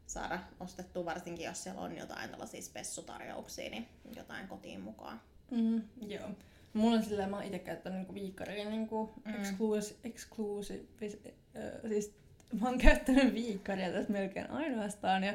saada 0.07 0.39
ostettua, 0.59 1.05
varsinkin 1.05 1.45
jos 1.45 1.63
siellä 1.63 1.81
on 1.81 1.97
jotain 1.97 2.29
tällaisia 2.29 2.61
spessutarjouksia, 2.61 3.69
niin 3.69 3.87
jotain 4.15 4.47
kotiin 4.47 4.81
mukaan. 4.81 5.21
Mm, 5.51 5.81
joo. 6.07 6.29
Mulla 6.73 6.95
on 6.95 7.03
silleen, 7.03 7.29
mä 7.29 7.35
oon 7.35 7.45
ite 7.45 7.59
käyttänyt 7.59 7.97
niinku 7.99 8.13
viikkaria 8.13 8.69
niinku 8.69 9.13
Mm. 9.25 9.35
exclusive, 9.35 9.99
exclusive, 10.03 10.83
äh, 11.03 11.89
siis 11.89 12.13
mä 12.61 12.69
oon 12.69 12.77
käyttänyt 12.77 13.33
viikkaria 13.33 13.91
tässä 13.91 14.11
melkein 14.11 14.51
ainoastaan 14.51 15.23
ja 15.23 15.33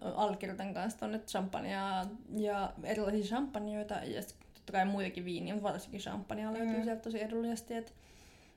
allekirjoitan 0.00 0.74
kanssa 0.74 0.98
tonne 1.00 1.18
champagnea 1.18 2.06
ja 2.36 2.72
erilaisia 2.84 3.24
champagneoita 3.24 3.94
ja 3.94 4.22
totta 4.60 4.72
kai 4.72 4.84
muitakin 4.84 5.24
viiniä, 5.24 5.54
mutta 5.54 5.68
varsinkin 5.72 6.00
champagnea 6.00 6.52
löytyy 6.52 6.76
Mm. 6.76 6.84
sieltä 6.84 7.02
tosi 7.02 7.22
edullisesti, 7.22 7.74
että 7.74 7.92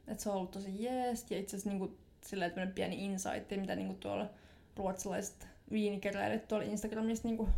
et 0.08 0.20
se 0.20 0.30
on 0.30 0.36
ollut 0.36 0.52
tosi 0.52 0.84
jees 0.84 1.32
ja 1.32 1.38
itse 1.40 1.56
asiassa 1.56 1.70
niinku 1.70 1.98
tämmönen 2.30 2.74
pieni 2.74 3.06
insight, 3.06 3.52
mitä 3.52 3.76
niinku 3.76 3.94
tuolla 3.94 4.30
ruotsalaiset 4.78 5.48
viinikeräilijät 5.72 6.48
tuolla 6.48 6.66
Instagramissa 6.66 7.28
niinku 7.28 7.50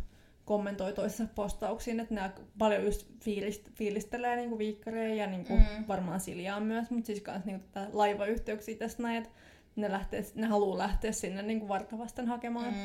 kommentoi 0.44 0.92
toisissa 0.92 1.26
postauksiin, 1.34 2.00
että 2.00 2.14
nämä 2.14 2.30
paljon 2.58 2.84
just 2.84 3.06
fiilist, 3.20 3.70
fiilistelee 3.74 4.36
niinku 4.36 4.58
viikkareja 4.58 5.14
ja 5.14 5.26
niinku 5.26 5.52
Mm. 5.52 5.84
varmaan 5.88 6.20
Siljaa 6.20 6.60
myös, 6.60 6.90
mutta 6.90 7.06
siis 7.06 7.20
kans 7.20 7.44
niinku 7.44 7.66
tätä 7.72 7.88
laivayhteyksiä 7.92 8.76
tässä 8.76 9.02
näin, 9.02 9.16
että 9.16 9.30
ne, 9.76 9.90
lähtee, 9.92 10.24
ne 10.34 10.46
haluaa 10.46 10.78
lähteä 10.78 11.12
sinne 11.12 11.42
niinku 11.42 11.68
vartavasten 11.68 12.26
hakemaan. 12.26 12.74
Mm. 12.74 12.80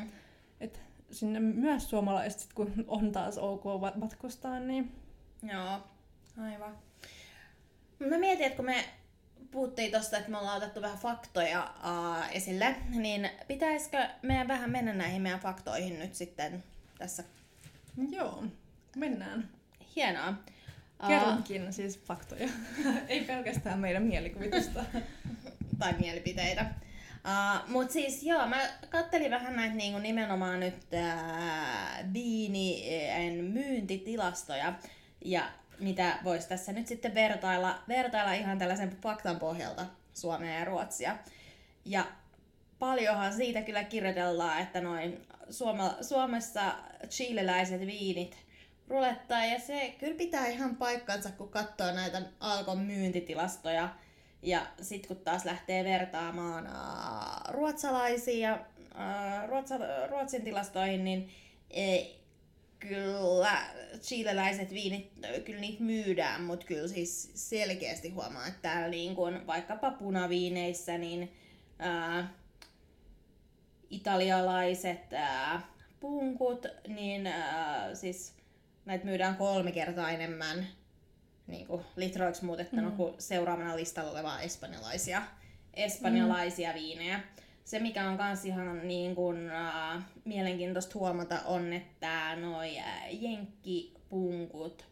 Mm. 0.62 0.70
Sinne 1.12 1.40
myös 1.40 1.90
suomalaiset, 1.90 2.40
sit 2.40 2.54
kun 2.54 2.72
on 2.88 3.12
taas 3.12 3.38
ok 3.38 3.64
matkustaa, 3.96 4.60
niin 4.60 4.92
Joo, 5.44 5.80
aivan. 6.44 6.78
Mä 8.00 8.18
mietin, 8.18 8.46
että 8.46 8.56
kun 8.56 8.66
me 8.66 8.86
puhuttiin 9.52 9.92
tosta, 9.92 10.18
että 10.18 10.32
me 10.32 10.38
ollaan 10.38 10.58
otettu 10.58 10.82
vähän 10.82 10.98
faktoja 10.98 11.74
uh, 11.78 12.36
esille, 12.36 12.76
niin 12.90 13.30
pitäisikö 13.48 14.08
meidän 14.22 14.48
vähän 14.48 14.72
mennä 14.72 14.94
näihin 14.94 15.22
meidän 15.22 15.40
faktoihin 15.40 16.00
nyt 16.00 16.16
sitten 16.16 16.64
tässä? 16.98 17.24
joo, 18.10 18.44
mennään. 18.96 19.50
Hienoa. 19.96 20.30
Uh, 20.30 21.08
Kerronkin 21.08 21.74
siis 21.74 22.00
faktoja, 22.00 22.50
ei 23.08 23.24
pelkästään 23.24 23.80
meidän 23.80 24.04
mielikuvitusta. 24.04 24.84
tai 25.80 25.94
mielipiteitä. 26.00 26.66
Uh, 27.26 27.70
Mutta 27.70 27.94
siis 27.94 28.24
joo, 28.24 28.48
mä 28.48 28.70
kattelin 28.90 29.32
vähän 29.32 29.56
näitä 29.56 29.76
niinku 29.76 30.00
nimenomaan 30.00 30.60
nyt 30.60 30.76
uh, 30.76 32.14
viinien 32.14 33.46
myyntitilastoja 33.46 34.74
ja 35.26 35.52
mitä 35.80 36.18
voisi 36.24 36.50
tässä 36.50 36.74
nyt 36.74 36.88
sitten 36.88 37.16
vertailla, 37.16 37.80
vertailla 37.88 38.34
ihan 38.34 38.58
tällaisen 38.58 38.98
faktan 39.04 39.40
pohjalta 39.40 39.86
Suomea 40.14 40.60
ja 40.60 40.66
Ruotsia. 40.66 41.18
Ja 41.86 42.06
paljonhan 42.80 43.34
siitä 43.34 43.62
kyllä 43.62 43.84
kirjoitellaan, 43.84 44.62
että 44.62 44.82
noin 44.82 45.28
Suoma, 45.50 45.96
Suomessa 46.02 46.62
chileläiset 47.10 47.82
viinit 47.82 48.38
rulettaa 48.88 49.46
ja 49.46 49.60
se 49.60 49.96
kyllä 50.00 50.18
pitää 50.18 50.48
ihan 50.48 50.76
paikkansa, 50.76 51.30
kun 51.32 51.50
katsoo 51.50 51.92
näitä 51.92 52.22
Alkon 52.40 52.80
myyntitilastoja. 52.80 53.90
Ja 54.44 54.66
sitten 54.82 55.08
kun 55.08 55.24
taas 55.24 55.46
lähtee 55.46 55.84
vertaamaan 55.84 56.68
ää, 56.68 57.42
ruotsalaisia 57.50 58.58
ää, 58.96 59.48
Ruotsa, 59.48 59.76
Ruotsin 60.10 60.44
tilastoihin, 60.44 61.04
niin 61.04 61.30
ei, 61.70 62.21
kyllä 62.88 63.62
chileläiset 64.00 64.74
viinit, 64.74 65.12
kyllä 65.46 65.60
niitä 65.60 65.84
myydään, 65.84 66.44
mutta 66.44 66.66
kyllä 66.66 66.88
siis 66.88 67.32
selkeästi 67.36 68.10
huomaa, 68.10 68.48
että 68.48 68.62
täällä 68.62 68.88
niin 68.88 69.16
kun 69.16 69.48
vaikkapa 69.48 69.92
punaviineissä, 69.92 70.98
niin 70.98 71.32
ää, 71.80 72.34
italialaiset 73.90 75.14
ää, 75.14 75.62
punkut, 76.00 76.66
niin 76.88 77.28
ää, 77.28 77.96
siis 77.96 78.36
näitä 78.86 79.06
myydään 79.06 79.36
kolme 79.36 79.72
kertaa 79.72 80.12
enemmän 80.12 80.68
niin 81.48 81.68
kuin 81.68 81.86
litroiksi 81.96 82.46
muutettuna 82.46 82.90
mm. 82.90 82.96
kuin 82.96 83.14
seuraavana 83.18 83.76
listalla 83.76 84.12
olevaa 84.12 84.42
espanjalaisia, 84.42 85.22
espanjalaisia 85.74 86.70
mm. 86.70 86.76
viinejä. 86.76 87.20
Se, 87.66 87.80
mikä 87.80 88.10
on 88.10 88.18
kans 88.18 88.46
ihan 88.46 88.88
niin 88.88 89.16
kuin, 89.16 89.50
äh, 89.50 90.04
mielenkiintoista 90.26 91.00
huomata, 91.00 91.42
on, 91.46 91.74
että 91.74 92.36
noi 92.36 92.80
äh, 92.80 93.08
jenkkipunkut 93.12 94.86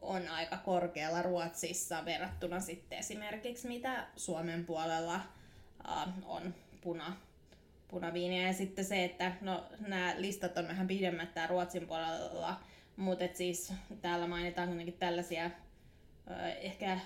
on 0.00 0.28
aika 0.28 0.56
korkealla 0.56 1.22
Ruotsissa 1.22 2.04
verrattuna 2.04 2.60
sitten 2.60 2.98
esimerkiksi 2.98 3.68
mitä 3.68 4.06
Suomen 4.16 4.64
puolella 4.64 5.14
äh, 5.14 6.08
on 6.26 6.54
puna, 6.80 7.16
punaviiniä. 7.88 8.46
Ja 8.46 8.52
sitten 8.52 8.84
se, 8.84 9.04
että 9.04 9.32
no, 9.40 9.64
nämä 9.78 10.14
listat 10.16 10.58
on 10.58 10.68
vähän 10.68 10.86
pidemmät 10.86 11.34
tää 11.34 11.46
Ruotsin 11.46 11.86
puolella, 11.86 12.60
mutta 12.96 13.24
siis 13.32 13.72
täällä 14.02 14.26
mainitaan 14.26 14.68
kuitenkin 14.68 14.98
tällaisia, 14.98 15.44
äh, 15.44 15.52
ehkä 16.60 16.98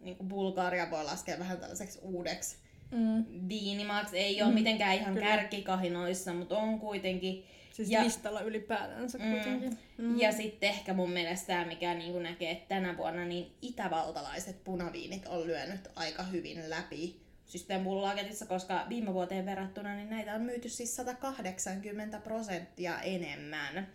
niin 0.00 0.16
Bulgaria 0.28 0.90
voi 0.90 1.04
laskea 1.04 1.38
vähän 1.38 1.58
tällaiseksi 1.58 1.98
uudeksi 2.02 2.56
Mm. 2.92 3.24
viinimaaksi. 3.48 4.18
Ei 4.18 4.42
ole 4.42 4.50
Mm, 4.50 4.54
mitenkään 4.54 4.94
ihan 4.94 5.14
kyllä. 5.14 5.26
kärkikahinoissa, 5.26 6.34
mutta 6.34 6.58
on 6.58 6.80
kuitenkin. 6.80 7.44
Siis 7.72 7.90
Ja- 7.90 8.04
listalla 8.04 8.40
ylipäätänsä 8.40 9.18
Mm. 9.18 9.30
kuitenkin. 9.30 9.78
Mm. 9.98 10.20
Ja 10.20 10.32
sitten 10.32 10.68
ehkä 10.70 10.94
mun 10.94 11.10
mielestä 11.10 11.46
tämä, 11.46 11.64
mikä 11.64 11.94
niinku 11.94 12.18
näkee, 12.18 12.50
että 12.50 12.68
tänä 12.74 12.96
vuonna 12.96 13.24
niin 13.24 13.52
itävaltalaiset 13.62 14.64
punaviinit 14.64 15.26
on 15.26 15.46
lyönyt 15.46 15.88
aika 15.96 16.22
hyvin 16.22 16.70
läpi 16.70 17.22
Systembolagetissa, 17.46 18.46
koska 18.46 18.86
viime 18.88 19.14
vuoteen 19.14 19.46
verrattuna 19.46 19.94
niin 19.94 20.10
näitä 20.10 20.34
on 20.34 20.40
myyty 20.42 20.68
siis 20.68 20.96
180 20.96 22.18
prosenttia 22.20 23.00
enemmän. 23.00 23.88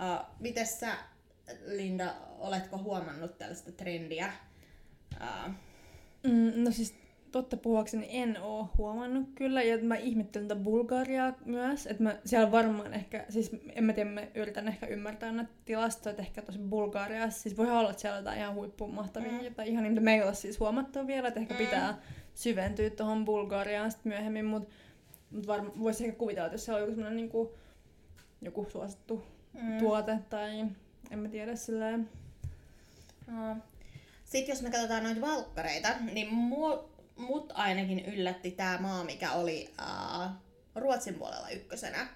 Uh, 0.00 0.26
Miten 0.40 0.66
sä, 0.66 0.94
Linda, 1.66 2.14
oletko 2.38 2.78
huomannut 2.78 3.38
tällaista 3.38 3.72
trendiä? 3.72 4.32
Uh, 5.20 5.52
Mm, 6.22 6.52
no 6.64 6.70
siis 6.70 6.94
totta 7.32 7.56
puhuakseni 7.56 8.06
en 8.10 8.40
oo 8.40 8.68
huomannut 8.78 9.28
kyllä, 9.34 9.62
ja 9.62 9.78
mä 9.82 9.96
ihmettelen 9.96 10.48
tätä 10.48 10.60
Bulgariaa 10.60 11.32
myös, 11.44 11.86
että 11.86 12.02
mä 12.02 12.16
siellä 12.24 12.52
varmaan 12.52 12.94
ehkä, 12.94 13.24
siis 13.28 13.50
en 13.74 13.84
mä 13.84 13.92
tiedä, 13.92 14.10
mä 14.10 14.20
yritän 14.34 14.68
ehkä 14.68 14.86
ymmärtää 14.86 15.32
näitä 15.32 15.50
tilastoja, 15.64 16.10
että 16.10 16.22
ehkä 16.22 16.42
tosi 16.42 16.58
Bulgariassa, 16.58 17.42
siis 17.42 17.56
voi 17.56 17.70
olla, 17.70 17.90
että 17.90 18.00
siellä 18.00 18.16
on 18.16 18.20
jotain 18.20 18.38
ihan 18.38 18.54
huippumahtavia 18.54 19.32
Mm. 19.32 19.44
mm. 19.48 19.54
tai 19.54 19.68
ihan 19.68 19.84
mitä 19.84 20.00
me 20.00 20.14
ei 20.14 20.22
ole 20.22 20.34
siis 20.34 20.60
huomattu 20.60 21.06
vielä, 21.06 21.28
että 21.28 21.40
ehkä 21.40 21.54
Mm. 21.54 21.58
pitää 21.58 21.98
syventyä 22.34 22.90
tuohon 22.90 23.24
Bulgariaan 23.24 23.90
sitten 23.90 24.12
myöhemmin, 24.12 24.44
mutta 24.44 24.74
mut 25.30 25.46
voisi 25.80 26.04
ehkä 26.06 26.18
kuvitella, 26.18 26.46
että 26.46 26.54
jos 26.54 26.64
siellä 26.64 26.76
on 26.76 26.82
joku 26.82 26.94
semmoinen 26.94 27.16
niinku, 27.16 27.54
joku 28.42 28.66
suosittu 28.72 29.24
mm. 29.62 29.78
tuote 29.78 30.18
tai 30.30 30.60
en 31.10 31.18
mä 31.18 31.28
tiedä 31.28 31.56
silleen. 31.56 32.08
No. 33.26 33.56
Sitten 34.24 34.52
jos 34.52 34.62
me 34.62 34.70
katsotaan 34.70 35.02
noita 35.02 35.20
valkkareita, 35.20 35.88
niin 36.12 36.34
mu, 36.34 36.78
mut 37.18 37.52
ainakin 37.54 38.04
yllätti 38.04 38.50
tämä 38.50 38.78
maa, 38.80 39.04
mikä 39.04 39.32
oli 39.32 39.74
uh, 39.80 40.30
Ruotsin 40.74 41.14
puolella 41.14 41.48
ykkösenä. 41.48 42.06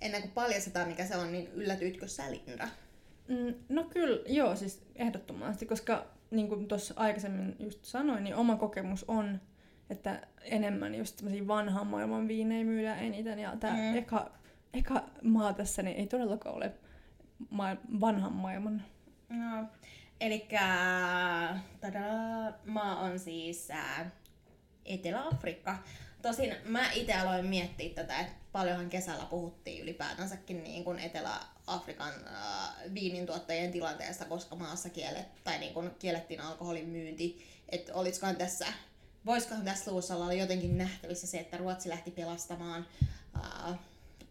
Ennen 0.00 0.22
kuin 0.22 0.32
paljastetaan, 0.32 0.88
mikä 0.88 1.04
se 1.06 1.16
on, 1.16 1.32
niin 1.32 1.48
yllätyitkö 1.52 2.08
sä, 2.08 2.30
Linda? 2.30 2.68
Mm, 3.28 3.54
no 3.68 3.84
kyllä, 3.84 4.22
joo, 4.26 4.56
siis 4.56 4.82
ehdottomasti, 4.94 5.66
koska 5.66 6.06
niin 6.30 6.48
kuin 6.48 6.68
tuossa 6.68 6.94
aikaisemmin 6.96 7.56
just 7.58 7.84
sanoin, 7.84 8.24
niin 8.24 8.34
oma 8.36 8.56
kokemus 8.56 9.04
on, 9.08 9.40
että 9.90 10.26
enemmän 10.42 10.94
just 10.94 11.16
tämmöisiä 11.16 11.46
vanhan 11.46 11.86
maailman 11.86 12.28
viinejä 12.28 12.64
myydään 12.64 12.98
eniten. 12.98 13.38
Ja 13.38 13.56
tämä 13.56 13.74
Mm. 13.76 13.96
eka 13.96 14.30
eka 14.74 15.04
maa 15.22 15.52
tässä 15.52 15.82
niin 15.82 15.96
ei 15.96 16.06
todellakaan 16.06 16.54
ole 16.54 16.72
ma- 17.50 17.76
vanhan 18.00 18.32
maailman. 18.32 18.82
No, 19.28 19.64
eli 20.20 20.48
maa 22.66 23.00
on 23.00 23.18
siis 23.18 23.70
ää, 23.70 24.10
Etelä-Afrikka. 24.84 25.78
Tosin 26.22 26.56
mä 26.64 26.92
itse 26.92 27.14
aloin 27.14 27.46
miettiä 27.46 27.94
tätä, 27.94 28.20
että 28.20 28.32
paljonhan 28.52 28.90
kesällä 28.90 29.24
puhuttiin 29.24 29.82
ylipäätänsäkin 29.82 30.64
niin 30.64 30.84
kuin 30.84 30.98
Etelä-Afrikan 30.98 32.12
äh, 32.26 32.94
viinintuottajien 32.94 33.72
tilanteesta, 33.72 34.24
koska 34.24 34.56
maassa 34.56 34.88
kielet, 34.88 35.44
tai 35.44 35.58
niin 35.58 35.74
kuin 35.74 35.90
kiellettiin 35.98 36.40
alkoholin 36.40 36.88
myynti. 36.88 37.46
Että 37.68 37.94
olisikohan 37.94 38.36
tässä, 38.36 38.66
voisikohan 39.26 39.64
tässä 39.64 39.90
luvussa 39.90 40.16
olla 40.16 40.32
jotenkin 40.32 40.78
nähtävissä 40.78 41.26
se, 41.26 41.38
että 41.38 41.56
Ruotsi 41.56 41.88
lähti 41.88 42.10
pelastamaan 42.10 42.86
äh, 43.36 43.78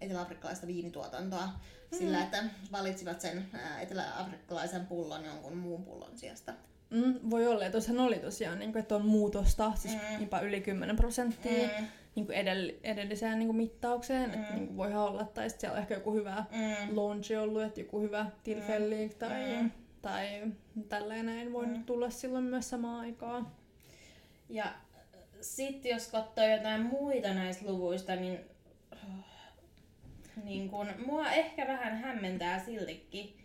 etelä-afrikkalaista 0.02 0.68
viinituotantoa 0.68 1.48
mm. 1.48 1.98
sillä, 1.98 2.24
että 2.24 2.44
valitsivat 2.72 3.22
sen 3.22 3.50
äh, 3.56 3.82
etelä-afrikkalaisen 3.82 4.86
pullon 4.86 5.26
jonkun 5.26 5.58
muun 5.58 5.84
pullon 5.84 6.18
sijasta. 6.18 6.54
Mm, 6.90 7.30
voi 7.30 7.48
olla, 7.48 7.66
että 7.66 7.72
tuossahan 7.72 8.00
oli 8.00 8.20
tosiaan, 8.20 8.60
niin 8.60 8.72
kuin, 8.72 8.80
että 8.80 8.96
on 8.96 9.06
muutosta, 9.06 9.72
siis 9.76 9.94
mm. 9.94 10.22
jopa 10.22 10.40
yli 10.40 10.62
10 10.62 10.96
prosenttia 10.96 11.68
mm. 11.80 11.86
niin 12.16 12.26
kuin 12.26 12.38
edell- 12.38 12.76
edelliseen 12.84 13.40
niin 13.40 13.48
kuin 13.48 13.58
mittaukseen. 13.58 14.30
Mm. 14.30 14.34
Että, 14.42 14.54
niin 14.54 14.68
kuin 14.68 14.78
voihan 14.78 15.04
olla, 15.04 15.24
tai 15.26 15.50
sitten 15.50 15.62
siellä 15.62 15.76
on 15.76 15.82
ehkä 15.82 15.94
joku 15.94 16.14
hyvä 16.14 16.44
mm. 16.52 16.98
launch 16.98 17.40
ollut, 17.40 17.64
että 17.64 17.82
joku 17.82 18.02
hyvä 18.02 18.26
tilfelli 18.44 19.10
tai, 19.20 19.62
mm. 19.62 19.72
tai 20.02 20.44
tällainen 20.90 21.54
voi 21.54 21.66
mm. 21.66 21.84
tulla 21.84 22.10
silloin 22.10 22.44
myös 22.44 22.70
samaan 22.70 23.00
aikaan. 23.00 23.48
Ja 24.50 24.74
sitten 25.42 25.92
jos 25.92 26.08
katsoo 26.08 26.46
jotain 26.46 26.82
muita 26.82 27.34
näistä 27.34 27.66
luvuista, 27.66 28.16
niin, 28.16 28.40
niin 30.44 30.70
kun, 30.70 30.88
mua 31.06 31.32
ehkä 31.32 31.68
vähän 31.68 31.98
hämmentää 31.98 32.60
siltikin, 32.60 33.38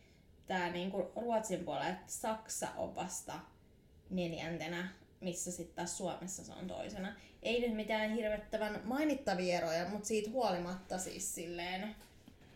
tämä 0.46 0.70
niinku 0.70 1.12
Ruotsin 1.16 1.64
puolella, 1.64 1.88
että 1.88 2.12
Saksa 2.12 2.68
on 2.76 2.94
vasta 2.94 3.32
neljäntenä, 4.10 4.88
missä 5.20 5.52
sitten 5.52 5.76
taas 5.76 5.98
Suomessa 5.98 6.44
se 6.44 6.52
on 6.52 6.66
toisena. 6.66 7.12
Ei 7.42 7.60
nyt 7.60 7.76
mitään 7.76 8.14
hirvettävän 8.14 8.80
mainittavia 8.84 9.58
eroja, 9.58 9.88
mutta 9.88 10.08
siitä 10.08 10.30
huolimatta 10.30 10.98
siis 10.98 11.34
silleen 11.34 11.94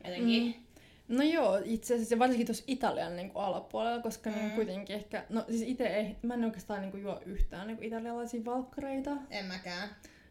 jotenkin... 0.05 0.43
Mm. 0.47 0.69
No 1.09 1.23
joo, 1.23 1.61
itse 1.65 1.95
asiassa 1.95 2.19
varsinkin 2.19 2.47
tuossa 2.47 2.65
Italian 2.67 3.17
niin 3.17 3.31
kuin 3.31 3.45
alapuolella, 3.45 4.03
koska 4.03 4.31
niin 4.31 4.41
mm. 4.41 4.47
niin 4.47 4.57
kuitenkin 4.57 4.97
ehkä, 4.97 5.25
no 5.29 5.45
siis 5.49 5.63
itse 5.63 5.87
ei, 5.87 6.17
mä 6.23 6.35
en 6.35 6.45
oikeastaan 6.45 6.81
niin 6.81 6.91
kuin 6.91 7.03
juo 7.03 7.21
yhtään 7.27 7.67
niin 7.67 7.77
kuin 7.77 7.87
italialaisia 7.87 8.45
valkkareita. 8.45 9.11
En 9.31 9.45
mäkään. 9.45 9.89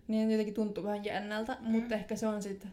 Niin 0.08 0.32
jotenkin 0.32 0.54
tuntuu 0.54 0.84
vähän 0.84 1.06
jännältä, 1.06 1.58
mm. 1.60 1.72
mutta 1.72 1.96
ehkä 1.96 2.15
se 2.15 2.28
on 2.28 2.43
sitten, 2.43 2.72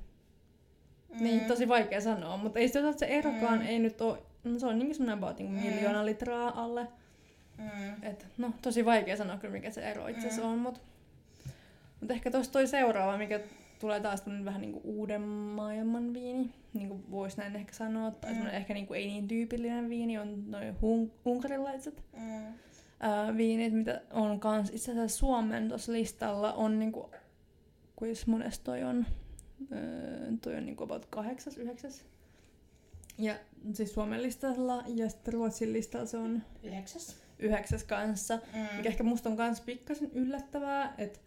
mm. 1.09 1.23
niin 1.23 1.45
tosi 1.45 1.69
vaikea 1.69 2.01
sanoa, 2.01 2.37
mutta 2.37 2.59
ei 2.59 2.69
se, 2.69 2.81
se 2.97 3.07
erokaan 3.07 3.59
mm. 3.59 3.67
ei 3.67 3.79
nyt 3.79 4.01
ole 4.01 4.19
No, 4.45 4.59
se 4.59 4.67
on 4.67 4.79
niin 4.79 4.95
semmoinen 4.95 5.19
about 5.19 5.39
niin 5.39 5.51
mm. 5.51 5.61
miljoona 5.61 6.07
litraa 6.07 6.65
alle. 6.65 6.87
Mm. 7.59 8.03
Et, 8.03 8.27
no, 8.39 8.53
tosi 8.63 8.85
vaikea 8.85 9.17
sanoa 9.17 9.37
kyllä, 9.37 9.53
mikä 9.53 9.71
se 9.71 9.91
ero 9.91 10.09
itse 10.09 10.27
asiassa 10.27 10.43
mm. 10.43 10.53
on, 10.53 10.59
mutta 10.59 10.81
mut 12.01 12.11
ehkä 12.11 12.31
tuossa 12.31 12.53
toi 12.53 12.67
seuraava, 12.67 13.19
mikä 13.19 13.41
tulee 13.79 14.01
taas 14.01 14.23
vähän 14.45 14.61
niin 14.61 14.73
kuin 14.73 14.85
uuden 14.85 15.23
maailman 15.23 16.15
viini, 16.15 16.51
niin 16.75 16.89
kuin 16.89 17.11
voisi 17.11 17.39
näin 17.39 17.57
ehkä 17.57 17.73
sanoa, 17.73 18.11
tai 18.11 18.35
mm. 18.35 18.47
ehkä 18.47 18.75
niin 18.75 18.87
kuin 18.87 19.01
ei 19.01 19.07
niin 19.07 19.29
tyypillinen 19.29 19.89
viini, 19.89 20.19
on 20.19 20.51
noin 20.51 20.77
hun- 20.83 21.13
unkarilaiset 21.25 22.03
mm. 22.17 22.45
ää, 23.01 23.37
viinit, 23.37 23.73
mitä 23.73 24.01
on 24.11 24.41
kans 24.41 24.71
itse 24.71 24.93
asiassa 24.93 25.19
Suomen 25.19 25.69
tuossa 25.69 25.93
listalla, 25.93 26.53
on 26.53 26.79
niin 26.79 26.93
kuin, 26.93 27.07
kuinka 27.97 28.21
monesta 28.27 28.65
toi 28.65 28.83
on, 28.83 29.07
öö, 29.73 30.33
toi 30.43 30.57
on 30.57 30.67
niin 30.67 30.77
kuin 30.77 30.85
about 30.85 31.07
kahdeksas, 31.07 31.59
yhdeksäs 31.59 32.05
ja 33.19 33.35
siis 33.73 33.95
Suomen 33.95 34.23
listalla 34.23 34.83
ja 34.87 35.09
sitten 35.09 35.35
Ruotsin 35.35 35.73
listalla 35.73 36.07
se 36.07 36.17
on 36.17 36.43
yhdeksäs, 36.63 37.17
yhdeksäs 37.39 37.85
kanssa. 37.85 38.39
Mm. 38.55 38.77
Mikä 38.77 38.89
ehkä 38.89 39.03
musta 39.03 39.29
on 39.29 39.37
kans 39.37 39.61
pikkasen 39.61 40.11
yllättävää, 40.15 40.95
että 40.99 41.19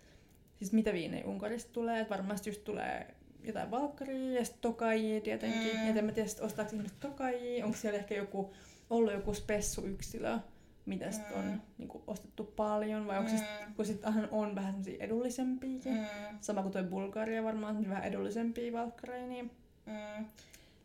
siis 0.56 0.74
mitä 0.74 0.94
viinejä 0.94 1.26
Unkarista 1.26 1.74
tulee, 1.74 2.02
että 2.02 2.16
varmasti 2.16 2.50
just 2.50 2.64
tulee 2.64 3.16
jotain 3.44 3.72
valkkaria 3.72 4.40
ja 4.40 4.46
sitten 4.46 4.62
tokajia 4.62 5.22
tietenkin. 5.22 5.78
Mm. 5.78 5.88
Ja 5.88 5.96
en 5.96 6.06
mä 6.06 6.12
tiedä, 6.12 6.30
ostaako 6.42 6.72
ihmiset 6.76 7.00
tokajia, 7.00 7.66
onko 7.66 7.78
siellä 7.78 8.00
ehkä 8.00 8.16
joku, 8.16 8.54
ollut 8.90 9.14
joku 9.14 9.34
spessu-yksilö, 9.34 10.40
mitä 10.86 11.06
mm. 11.06 11.40
on 11.40 11.62
niin 11.78 11.88
kuin, 11.88 12.04
ostettu 12.08 12.44
paljon, 12.44 13.08
vai 13.08 13.18
onko 13.18 13.32
mm. 13.32 13.38
se, 13.38 13.46
kun 13.76 13.86
sitten 13.86 14.14
on 14.32 14.56
vähän 14.56 14.72
semmosia 14.72 15.04
edullisempiakin. 15.04 15.94
Mm. 15.94 16.38
Sama 16.42 16.62
kuin 16.62 16.72
tuo 16.72 16.84
Bulgaria 16.84 17.44
varmaan, 17.44 17.90
vähän 17.90 18.04
edullisempia 18.04 18.74
valkkareja, 18.74 19.28
niin 19.28 19.52
mm 19.86 20.26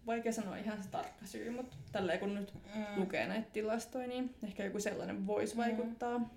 vaikea 0.06 0.32
sanoa 0.32 0.56
ihan 0.56 0.82
se 0.82 0.88
tarkka 0.88 1.26
syy, 1.26 1.50
mutta 1.50 1.76
tälleen 1.92 2.18
kun 2.18 2.34
nyt 2.34 2.54
mm. 2.74 2.84
lukee 2.96 3.26
näitä 3.26 3.48
tilastoja, 3.52 4.06
niin 4.06 4.34
ehkä 4.44 4.64
joku 4.64 4.80
sellainen 4.80 5.26
voisi 5.26 5.54
mm. 5.54 5.60
vaikuttaa. 5.60 6.30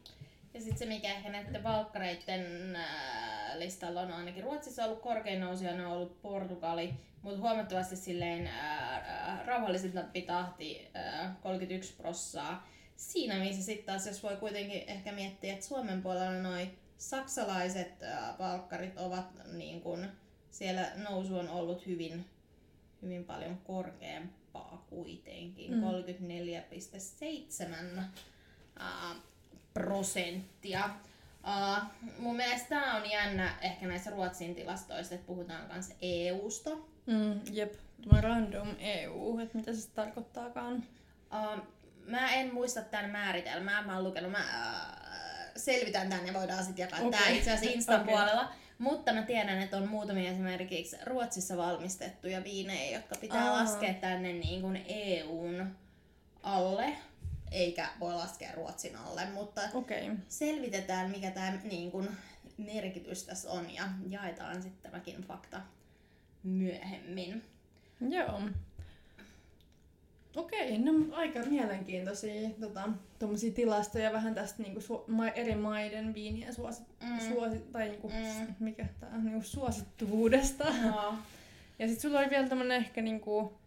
Ja 0.53 0.61
sitten 0.61 0.77
se, 0.77 0.85
mikä 0.85 1.07
ehkä 1.07 1.29
näiden 1.29 1.63
valkkareiden 1.63 2.75
äh, 2.75 3.57
listalla 3.57 4.01
on 4.01 4.11
ainakin 4.11 4.43
Ruotsissa 4.43 4.85
ollut 4.85 5.01
korkein 5.01 5.41
nousija, 5.41 5.73
on 5.73 5.85
ollut 5.85 6.21
Portugali, 6.21 6.93
mutta 7.21 7.39
huomattavasti 7.39 7.95
silleen 7.95 8.47
äh, 8.47 9.45
rauhallisempi 9.45 10.21
tahti, 10.21 10.87
äh, 10.95 11.41
31 11.41 11.93
prossaa. 11.93 12.67
Siinä 12.95 13.39
missä 13.39 13.63
sitten 13.63 13.85
taas, 13.85 14.07
jos 14.07 14.23
voi 14.23 14.35
kuitenkin 14.35 14.83
ehkä 14.87 15.11
miettiä, 15.11 15.53
että 15.53 15.65
Suomen 15.65 16.01
puolella 16.01 16.41
noin 16.41 16.77
saksalaiset 16.97 18.03
äh, 18.03 18.39
valkkarit 18.39 18.97
ovat 18.97 19.25
niin 19.51 19.81
kun, 19.81 20.07
siellä 20.51 20.91
nousu 20.95 21.37
on 21.37 21.49
ollut 21.49 21.85
hyvin 21.85 22.25
hyvin 23.05 23.25
paljon 23.25 23.57
korkeampaa 23.57 24.85
kuitenkin, 24.89 25.73
mm. 25.73 25.83
34,7 25.83 25.89
uh, 28.79 29.15
prosenttia. 29.73 30.89
Uh, 31.43 31.83
mun 32.19 32.35
mielestä 32.35 32.69
tämä 32.69 32.95
on 32.95 33.11
jännä 33.11 33.55
ehkä 33.61 33.87
näissä 33.87 34.09
Ruotsin 34.09 34.55
tilastoissa, 34.55 35.15
että 35.15 35.27
puhutaan 35.27 35.67
myös 35.73 35.93
EU-sta. 36.01 36.69
Mm, 37.05 37.41
jep, 37.51 37.73
tämä 38.09 38.21
random 38.21 38.75
EU, 38.79 39.39
että 39.39 39.57
mitä 39.57 39.73
se 39.73 39.89
tarkoittaakaan. 39.89 40.75
Uh, 40.75 41.61
mä 42.07 42.33
en 42.33 42.53
muista 42.53 42.81
tämän 42.81 43.11
määritelmää, 43.11 43.81
mä 43.81 43.95
oon 43.95 44.03
lukenut, 44.03 44.31
mä 44.31 44.39
uh, 44.39 45.05
selvitän 45.55 46.09
tämän 46.09 46.27
ja 46.27 46.33
voidaan 46.33 46.65
sitten 46.65 46.83
jakaa 46.83 46.99
okay. 46.99 47.11
tämä 47.11 47.27
itse 47.27 47.51
asiassa 47.51 47.75
Instan 47.75 48.01
okay. 48.01 48.13
puolella. 48.13 48.53
Mutta 48.77 49.13
mä 49.13 49.21
tiedän, 49.21 49.61
että 49.61 49.77
on 49.77 49.89
muutamia 49.89 50.31
esimerkiksi 50.31 50.97
Ruotsissa 51.03 51.57
valmistettuja 51.57 52.43
viinejä, 52.43 52.97
jotka 52.97 53.15
pitää 53.21 53.51
Aa. 53.51 53.63
laskea 53.63 53.93
tänne 53.93 54.33
niin 54.33 54.61
kuin 54.61 54.85
EUn 54.87 55.75
alle, 56.43 56.97
eikä 57.51 57.89
voi 57.99 58.13
laskea 58.13 58.51
Ruotsin 58.55 58.95
alle, 58.95 59.25
mutta 59.25 59.61
okay. 59.73 60.15
selvitetään, 60.27 61.11
mikä 61.11 61.31
tämä 61.31 61.59
niin 61.63 61.91
kuin, 61.91 62.07
merkitys 62.57 63.23
tässä 63.23 63.51
on 63.51 63.73
ja 63.73 63.83
jaetaan 64.09 64.63
sitten 64.63 64.91
tämäkin 64.91 65.21
fakta 65.21 65.61
myöhemmin. 66.43 67.43
Joo. 68.09 68.41
Okei, 70.35 70.77
no 70.77 70.91
aika 71.15 71.39
mielenkiintoisia 71.39 72.49
tota, 72.59 72.89
tilastoja 73.55 74.13
vähän 74.13 74.35
tästä 74.35 74.63
niinku, 74.63 74.79
su- 74.79 75.11
ma- 75.11 75.29
eri 75.29 75.55
maiden 75.55 76.13
viinien 76.13 76.53
suosi- 76.53 76.83
mm. 77.03 77.19
suosi- 77.19 77.59
tai 77.71 77.87
niinku, 77.89 78.09
mm. 78.09 78.55
mikä 78.59 78.85
tää, 78.99 79.17
niinku, 79.17 79.41
suosittuvuudesta. 79.41 80.65
No. 80.83 81.15
ja 81.79 81.87
sitten 81.87 82.01
sulla 82.01 82.19
oli 82.19 82.29
vielä 82.29 82.47
tämmönen 82.49 82.77
ehkä 82.77 83.01
niinku, 83.01 83.59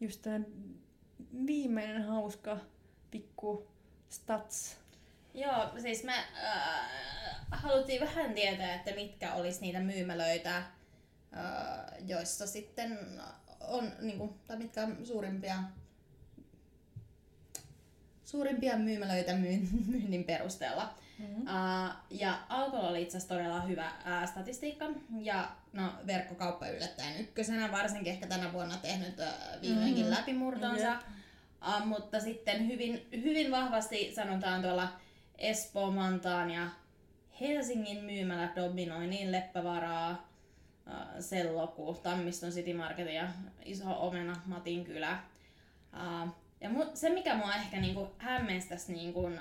just 0.00 0.26
viimeinen 1.46 2.02
hauska 2.04 2.56
pikku 3.10 3.66
stats. 4.08 4.76
Joo, 5.34 5.68
siis 5.78 6.04
me 6.04 6.14
äh, 6.44 6.90
haluttiin 7.50 8.00
vähän 8.00 8.34
tietää, 8.34 8.74
että 8.74 8.94
mitkä 8.94 9.34
olisi 9.34 9.60
niitä 9.60 9.80
myymälöitä, 9.80 10.56
äh, 10.56 10.66
joissa 12.06 12.46
sitten 12.46 12.98
on, 13.60 13.92
niinku, 14.00 14.34
tai 14.46 14.56
mitkä 14.56 14.82
on 14.82 15.06
suurimpia 15.06 15.56
suurimpia 18.32 18.76
myymälöitä 18.76 19.32
myynnin 19.86 20.24
perusteella. 20.24 20.94
Mm-hmm. 21.18 21.42
Uh, 21.42 21.94
ja 22.10 22.38
Alkolla 22.48 22.88
oli 22.88 23.02
itse 23.02 23.16
asiassa 23.16 23.34
todella 23.34 23.60
hyvä 23.60 23.86
uh, 23.86 24.28
statistiikka. 24.28 24.86
Ja 25.20 25.50
no, 25.72 25.92
verkkokauppa 26.06 26.68
yllättäen 26.68 27.20
ykkösenä, 27.20 27.72
varsinkin 27.72 28.12
ehkä 28.12 28.26
tänä 28.26 28.52
vuonna 28.52 28.76
tehnyt 28.76 29.18
uh, 29.18 29.62
vihdoinkin 29.62 30.04
mm-hmm. 30.04 30.18
läpimurtonsa. 30.18 30.88
Yep. 30.88 31.00
Uh, 31.68 31.86
mutta 31.86 32.20
sitten 32.20 32.68
hyvin, 32.68 33.08
hyvin 33.12 33.50
vahvasti 33.50 34.14
sanotaan 34.14 34.62
tuolla 34.62 34.88
Espoo, 35.38 35.90
Mantaan 35.90 36.50
ja 36.50 36.68
Helsingin 37.40 38.04
myymälät 38.04 38.56
dominoi 38.56 39.06
niin 39.06 39.32
Leppävaraa, 39.32 40.28
uh, 40.86 41.20
Selloku, 41.20 42.00
Tammiston 42.02 42.50
City 42.50 42.74
Market 42.74 43.12
ja 43.12 43.28
Iso 43.64 44.06
Omena, 44.06 44.36
Matin 44.46 44.84
kylä. 44.84 45.18
Uh, 45.92 46.41
ja 46.62 46.70
se, 46.94 47.10
mikä 47.10 47.34
mua 47.34 47.54
ehkä 47.54 47.80
niinku 47.80 48.08
hämmenstäisi 48.18 48.92
niinku, 48.92 49.20
uh, 49.24 49.32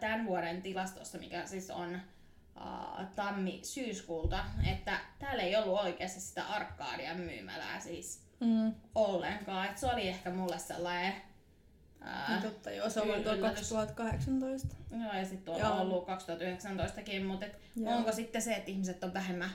tämän 0.00 0.26
vuoden 0.26 0.62
tilastossa, 0.62 1.18
mikä 1.18 1.46
siis 1.46 1.70
on 1.70 2.00
uh, 2.56 3.04
tammi-syyskuulta, 3.16 4.44
että 4.72 4.98
täällä 5.18 5.42
ei 5.42 5.56
ollut 5.56 5.80
oikeasti 5.80 6.20
sitä 6.20 6.44
Arkadian 6.44 7.16
myymälää 7.20 7.80
siis 7.80 8.28
Mm. 8.40 8.72
ollenkaan. 8.94 9.66
Et 9.70 9.78
se 9.78 9.86
oli 9.86 10.08
ehkä 10.08 10.30
mulle 10.30 10.58
sellainen... 10.58 11.12
Ää, 12.00 12.28
Niin 12.28 12.42
totta, 12.42 12.70
joo, 12.70 12.90
se 12.90 13.00
on 13.00 13.06
vuonna 13.06 13.32
yllätys. 13.32 13.68
2018. 13.70 14.68
Joo, 14.90 15.12
ja 15.12 15.24
sitten 15.24 15.44
tuolla 15.44 15.60
Joo. 15.64 15.72
on 15.72 15.80
ollut 15.80 16.06
2019kin, 16.06 17.24
mutta 17.24 17.46
et 17.46 17.58
Joo. 17.76 17.94
onko 17.96 18.12
sitten 18.12 18.42
se, 18.42 18.54
että 18.54 18.70
ihmiset 18.70 19.04
on 19.04 19.14
vähemmän 19.14 19.50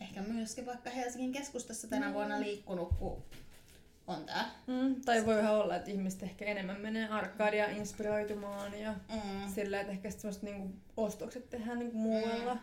ehkä 0.00 0.20
myöskin 0.22 0.66
vaikka 0.66 0.90
Helsingin 0.90 1.32
keskustassa 1.32 1.88
tänä 1.88 2.06
Mm. 2.08 2.14
vuonna 2.14 2.40
liikkunut, 2.40 2.88
kun 2.98 3.24
on 4.06 4.24
tää. 4.26 4.50
Mm, 4.66 5.00
tai 5.04 5.26
voi 5.26 5.46
olla, 5.48 5.76
että 5.76 5.90
ihmiset 5.90 6.22
ehkä 6.22 6.44
enemmän 6.44 6.80
menee 6.80 7.08
arkadia 7.08 7.70
inspiroitumaan 7.70 8.80
ja 8.80 8.92
Mm. 8.92 9.52
sillä, 9.54 9.80
että 9.80 9.92
ehkä 9.92 10.10
semmoiset 10.10 10.42
niinku 10.42 10.68
ostokset 10.96 11.50
tehdään 11.50 11.78
niinku 11.78 11.98
muualla. 11.98 12.56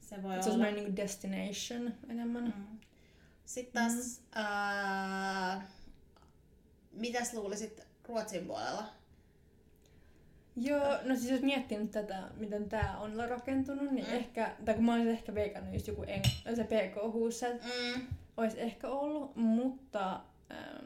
Se 0.00 0.22
voi 0.22 0.22
Se 0.22 0.26
on 0.26 0.32
olla. 0.34 0.42
semmoinen 0.42 0.74
niinku 0.74 0.96
destination 0.96 1.92
enemmän. 2.08 2.44
Mm. 2.44 2.78
Sitten 3.44 3.82
taas, 3.82 3.94
mm. 4.20 4.24
ää, 4.34 5.66
mitäs 6.92 7.34
luulisit 7.34 7.86
Ruotsin 8.08 8.46
puolella? 8.46 8.84
Joo, 10.56 10.98
no 11.04 11.16
siis 11.16 11.30
jos 11.30 11.40
miettii 11.40 11.78
nyt 11.78 11.90
tätä, 11.90 12.22
miten 12.36 12.68
tää 12.68 12.98
on 12.98 13.14
rakentunut, 13.28 13.90
niin 13.90 14.06
Mm. 14.06 14.12
ehkä, 14.14 14.56
tai 14.64 14.74
kun 14.74 14.84
mä 14.84 14.94
olisin 14.94 15.10
ehkä 15.12 15.34
veikannut 15.34 15.74
just 15.74 15.86
joku 15.86 16.02
en, 16.06 16.22
se 16.56 16.64
pk 16.64 17.12
huusset 17.12 17.62
Mm. 17.62 18.06
olisi 18.36 18.60
ehkä 18.60 18.88
ollut, 18.88 19.36
mutta, 19.36 20.20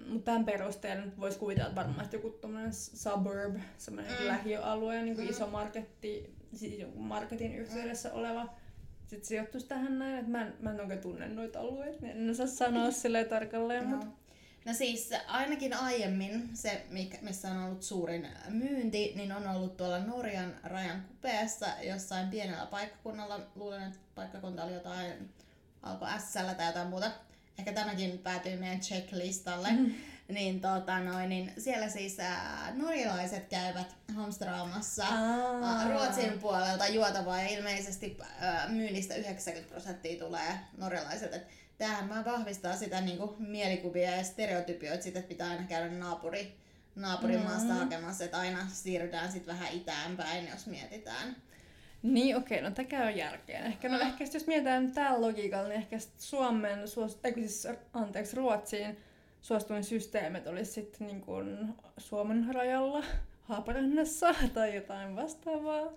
mutta 0.08 0.24
tämän 0.24 0.44
perusteella 0.44 1.04
nyt 1.04 1.20
voisi 1.20 1.38
kuvitella, 1.38 1.68
että 1.68 1.80
varmaan 1.80 2.08
joku 2.12 2.30
tommonen 2.30 2.74
suburb, 2.74 3.56
semmoinen 3.78 4.12
Mm. 4.12 4.20
mm. 4.20 4.26
lähiöalue, 4.28 5.02
niin 5.02 5.14
kuin 5.16 5.24
Mm. 5.26 5.30
iso 5.30 5.46
marketti, 5.46 6.36
siis 6.54 6.86
marketin 6.94 7.54
yhteydessä 7.54 8.12
oleva, 8.12 8.54
sitten 9.06 9.26
sijoittuisi 9.28 9.66
tähän 9.66 9.98
näin, 9.98 10.18
että 10.18 10.30
mä 10.30 10.42
en, 10.46 10.54
mä 10.60 10.70
en 10.70 10.80
oikein 10.80 11.00
tunne 11.00 11.28
noita 11.28 11.60
alueita, 11.60 11.98
niin 12.02 12.16
en 12.16 12.30
osaa 12.30 12.46
sanoa 12.46 12.90
silleen 13.02 13.28
tarkalleen, 13.28 13.82
Joo. 13.82 13.90
mutta 13.90 14.06
No 14.66 14.72
siis 14.74 15.10
ainakin 15.26 15.74
aiemmin 15.74 16.50
se, 16.54 16.86
mikä- 16.90 17.18
missä 17.22 17.50
on 17.50 17.64
ollut 17.64 17.82
suurin 17.82 18.28
myynti, 18.48 19.12
niin 19.16 19.32
on 19.32 19.46
ollut 19.48 19.76
tuolla 19.76 19.98
Norjan 19.98 20.54
rajan 20.64 21.02
kupeessa 21.08 21.66
jossain 21.82 22.28
pienellä 22.28 22.66
paikkakunnalla. 22.66 23.40
Luulen, 23.54 23.82
että 23.82 23.98
paikkakunta 24.14 24.64
oli 24.64 24.74
jotain, 24.74 25.30
alkoi 25.82 26.08
S 26.18 26.32
tai 26.56 26.66
jotain 26.66 26.88
muuta. 26.88 27.10
Ehkä 27.58 27.72
tämäkin 27.72 28.18
päätyy 28.18 28.56
meidän 28.56 28.80
checklistalle. 28.80 29.68
Mm. 29.72 29.94
Niin, 30.28 30.60
tota, 30.60 30.98
noin, 31.00 31.28
niin 31.28 31.52
siellä 31.58 31.88
siis 31.88 32.20
ää, 32.20 32.72
norjalaiset 32.74 33.48
käyvät 33.48 33.94
hamstraamassa 34.16 35.06
Aa. 35.06 35.78
ää, 35.78 35.88
Ruotsin 35.92 36.38
puolelta 36.38 36.86
juotavaa 36.88 37.42
ja 37.42 37.48
ilmeisesti 37.48 38.18
ää, 38.40 38.68
myynnistä 38.68 39.14
90 39.14 39.70
prosenttia 39.70 40.24
tulee 40.24 40.58
norjalaiset. 40.78 41.34
Et 41.34 41.46
tämähän 41.78 42.08
vaan 42.08 42.24
vahvistaa 42.24 42.76
sitä 42.76 43.00
niinku, 43.00 43.36
mielikuvia 43.38 44.10
ja 44.16 44.24
stereotypioita 44.24 45.08
että 45.08 45.22
pitää 45.22 45.48
aina 45.50 45.62
käydä 45.62 45.88
naapuri, 45.88 46.56
naapurimaasta 46.94 47.72
Mm. 47.72 47.78
hakemassa, 47.78 48.24
että 48.24 48.38
aina 48.38 48.66
siirrytään 48.72 49.32
sitten 49.32 49.54
vähän 49.54 49.72
itäänpäin, 49.72 50.48
jos 50.48 50.66
mietitään. 50.66 51.36
Niin, 52.12 52.36
okei, 52.36 52.62
no 52.62 52.70
tämä 52.70 52.88
käy 52.88 53.10
järkeen. 53.10 53.66
Ehkä, 53.66 53.88
no, 53.88 54.00
ehkä 54.00 54.24
sit 54.24 54.34
jos 54.34 54.46
mietitään 54.46 54.92
tällä 54.92 55.20
logiikalla, 55.20 55.68
niin 55.68 55.78
ehkä 55.78 55.98
Suomen, 56.18 56.88
suos, 56.88 57.18
eikö 57.24 57.40
siis, 57.40 57.68
anteeksi, 57.92 58.36
Ruotsiin 58.36 58.96
suosituin 59.42 59.84
systeemit 59.84 60.46
olisi 60.46 60.72
sitten 60.72 61.06
niin 61.06 61.20
kuin 61.20 61.74
Suomen 61.98 62.54
rajalla, 62.54 63.04
Haaparannassa 63.42 64.34
tai 64.54 64.74
jotain 64.74 65.16
vastaavaa. 65.16 65.92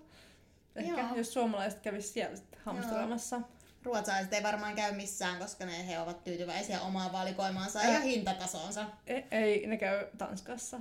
Ehkä 0.76 1.00
Joo. 1.00 1.16
jos 1.16 1.32
suomalaiset 1.32 1.80
kävis 1.80 2.12
siellä 2.12 2.36
sitten 2.36 2.60
hamstraamassa. 2.64 3.40
Ruotsalaiset 3.82 4.32
ei 4.32 4.42
varmaan 4.42 4.74
käy 4.74 4.92
missään, 4.92 5.38
koska 5.38 5.66
ne 5.66 5.86
he 5.86 5.98
ovat 5.98 6.24
tyytyväisiä 6.24 6.80
omaan 6.80 7.12
valikoimaansa 7.12 7.82
ja 7.82 8.00
hintatasonsa. 8.00 8.86
Ei, 9.06 9.24
ei, 9.30 9.66
ne 9.66 9.76
käy 9.76 10.06
Tanskassa. 10.18 10.80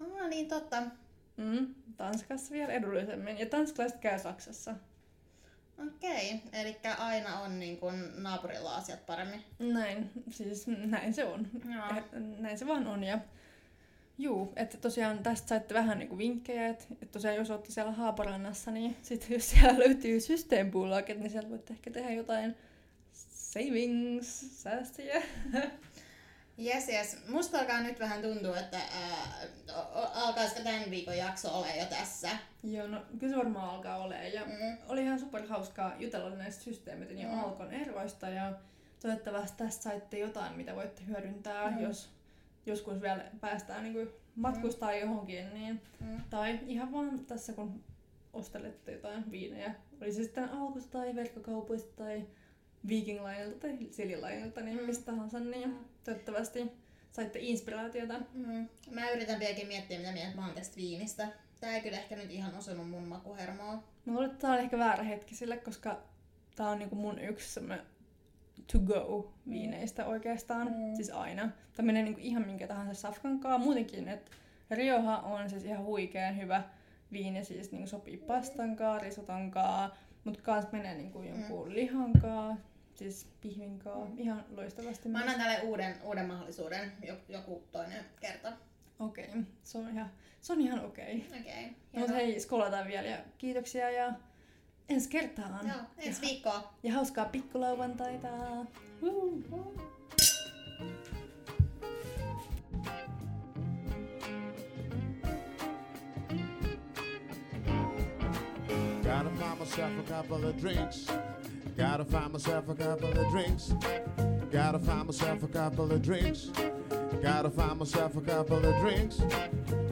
Ah, 0.00 0.28
niin 0.28 0.48
totta. 0.48 0.82
Mm, 1.36 1.74
Tanskassa 1.96 2.52
vielä 2.52 2.72
edullisemmin. 2.72 3.38
Ja 3.38 3.46
tanskalaiset 3.46 4.00
käy 4.00 4.18
Saksassa. 4.18 4.74
Okei, 5.86 6.42
eli 6.52 6.76
aina 6.98 7.40
on 7.40 7.58
niin 7.58 7.76
kun 7.76 8.12
naapurilla 8.22 8.76
asiat 8.76 9.06
paremmin. 9.06 9.44
Näin, 9.58 10.10
siis 10.30 10.66
näin 10.66 11.14
se 11.14 11.24
on. 11.24 11.48
Joo. 11.74 11.98
Eh, 11.98 12.04
Näin 12.38 12.58
se 12.58 12.66
vaan 12.66 12.86
on. 12.86 13.04
Ja 13.04 13.18
juu, 14.18 14.52
että 14.56 14.76
tosiaan 14.78 15.18
tästä 15.18 15.48
saitte 15.48 15.74
vähän 15.74 15.98
niinku 15.98 16.18
vinkkejä, 16.18 16.68
että, 16.68 16.84
että 16.90 17.12
tosiaan 17.12 17.36
jos 17.36 17.50
olette 17.50 17.72
siellä 17.72 17.92
Haaparannassa, 17.92 18.70
niin 18.70 18.96
sitten 19.02 19.32
jos 19.34 19.50
siellä 19.50 19.78
löytyy 19.78 20.20
systeempuulaket, 20.20 21.18
niin 21.20 21.30
sieltä 21.30 21.50
voitte 21.50 21.72
ehkä 21.72 21.90
tehdä 21.90 22.10
jotain 22.10 22.56
savings, 23.12 24.62
säästöjä. 24.62 25.22
Jes, 26.58 26.88
jes. 26.88 27.28
Musta 27.28 27.58
alkaa 27.58 27.80
nyt 27.80 28.00
vähän 28.00 28.22
tuntua, 28.22 28.58
että 28.58 28.76
ää, 28.78 29.34
alkaisiko 30.14 30.60
tämän 30.60 30.90
viikon 30.90 31.16
jakso 31.18 31.58
ole 31.58 31.76
jo 31.76 31.84
tässä. 31.86 32.28
Joo, 32.62 32.86
no 32.86 33.02
kyllä 33.18 33.32
se 33.32 33.38
varmaan 33.38 33.70
alkaa 33.70 33.96
olemaan. 33.96 34.32
Ja 34.32 34.44
Mm. 34.44 34.76
oli 34.88 35.02
ihan 35.02 35.20
super 35.20 35.46
hauskaa 35.46 35.92
jutella 35.98 36.30
näistä 36.30 36.62
systeemiten 36.64 37.18
ja 37.18 37.28
Mm. 37.28 37.38
Alkon 37.44 37.72
eroista 37.72 38.28
ja 38.28 38.52
toivottavasti 39.02 39.56
tästä 39.64 39.82
saitte 39.82 40.18
jotain, 40.18 40.56
mitä 40.56 40.74
voitte 40.74 41.02
hyödyntää, 41.06 41.70
Mm. 41.70 41.80
jos 41.82 42.10
joskus 42.66 43.00
vielä 43.02 43.24
päästään 43.40 43.82
niin 43.82 43.92
kuin 43.94 44.08
matkustaa 44.36 44.94
johonkin, 44.94 45.54
niin 45.54 45.80
Mm. 46.00 46.20
Tai 46.30 46.58
ihan 46.66 46.92
vaan 46.92 47.24
tässä 47.26 47.52
kun 47.52 47.84
ostelette 48.32 48.92
jotain 48.92 49.30
viinejä, 49.30 49.74
oli 50.02 50.12
se 50.12 50.22
sitten 50.22 50.48
alkusta 50.50 50.98
tai 50.98 51.14
verkkokaupoista 51.14 51.96
tai 51.96 52.26
Viking 52.88 53.20
Lineilta 53.26 53.58
tai 53.58 53.78
Silly 53.90 54.16
Lineilta, 54.16 54.60
niin 54.60 54.78
Mm. 54.80 54.84
mistä 54.86 55.04
tahansa, 55.12 55.40
niin 55.40 55.78
toivottavasti 56.04 56.72
saitte 57.12 57.38
inspiraatiota. 57.38 58.14
Mm. 58.34 58.68
Mä 58.90 59.10
yritän 59.10 59.38
vieläkin 59.40 59.66
miettiä, 59.68 59.98
mitä 59.98 60.12
mieltä 60.12 60.36
mä 60.36 60.46
oon 60.46 60.54
tästä 60.54 60.76
viinistä. 60.76 61.28
Tää 61.60 61.74
ei 61.74 61.80
kyllä 61.80 61.96
ehkä 61.96 62.16
nyt 62.16 62.30
ihan 62.30 62.54
osunut 62.54 62.90
mun 62.90 63.02
makuhermoon. 63.08 63.82
Mä 64.06 64.12
luulen, 64.12 64.30
että 64.30 64.40
tää 64.40 64.52
on 64.52 64.58
ehkä 64.58 64.78
väärä 64.78 65.02
hetki 65.04 65.34
sille, 65.34 65.56
koska 65.56 65.98
tää 66.56 66.68
on 66.68 66.78
niinku 66.78 66.94
mun 66.96 67.18
yksi 67.18 67.60
to 68.72 68.78
go 68.78 69.32
viineistä 69.48 70.06
oikeastaan, 70.06 70.68
Mm. 70.68 70.94
siis 70.96 71.10
aina. 71.10 71.48
Tää 71.76 71.86
menee 71.86 72.02
niinku 72.02 72.20
ihan 72.22 72.46
minkä 72.46 72.66
tahansa 72.66 72.94
safkankaan. 73.00 73.60
Muutenkin, 73.60 74.08
että 74.08 74.30
Rioha 74.70 75.18
on 75.18 75.50
siis 75.50 75.64
ihan 75.64 75.84
huikean 75.84 76.36
hyvä 76.36 76.62
viini, 77.12 77.44
siis 77.44 77.72
niinku 77.72 77.88
sopii 77.88 78.16
pastankaa, 78.16 78.98
risotonkaa, 78.98 79.96
mutta 80.24 80.40
kans 80.42 80.72
menee 80.72 80.94
niinku 80.94 81.22
jonkun 81.22 81.74
lihankaa, 81.74 82.56
siis 82.94 83.26
pihvinkaa, 83.40 84.04
Mm. 84.04 84.18
ihan 84.18 84.44
loistavasti. 84.56 85.08
Mä 85.08 85.18
annan 85.18 85.34
tälle 85.40 85.60
uuden, 85.62 85.96
uuden 86.02 86.26
mahdollisuuden 86.26 86.92
jo- 87.06 87.16
joku 87.28 87.62
toinen 87.72 88.04
kerta. 88.20 88.52
Okei, 88.98 89.28
okay. 89.28 89.42
se 89.62 89.78
on 89.78 89.88
ihan, 89.90 90.10
se 90.40 90.52
on 90.52 90.60
ihan 90.60 90.84
okei. 90.84 91.24
Okay. 91.28 91.40
Okei, 91.40 91.52
okay, 91.64 91.74
Mutta 91.92 92.12
hei, 92.12 92.40
skolataan 92.40 92.88
vielä 92.88 93.08
ja 93.08 93.18
kiitoksia 93.38 93.90
ja 93.90 94.12
ensi 94.88 95.08
kertaan. 95.08 95.68
Joo, 95.68 95.76
ensi 95.98 96.20
viikkoa. 96.20 96.74
Ja 96.82 96.92
hauskaa 96.92 97.24
pikkulauantaita! 97.24 98.28
Woo! 99.02 99.74
Gotta 109.02 109.30
find 109.38 109.58
myself 109.60 109.92
a 109.98 110.02
couple 110.08 110.44
of 110.44 110.56
drinks. 110.60 111.06
Gotta 111.76 112.04
find 112.04 112.32
myself 112.32 112.68
a 112.68 112.74
couple 112.74 113.10
of 113.10 113.30
drinks. 113.30 113.74
Gotta 114.52 114.78
find 114.78 115.06
myself 115.06 115.42
a 115.42 115.48
couple 115.48 115.90
of 115.90 116.02
drinks. 116.02 116.50
Gotta 117.20 117.50
find 117.50 117.78
myself 117.80 118.16
a 118.16 118.20
couple 118.20 118.64
of 118.64 118.80
drinks. 118.80 119.20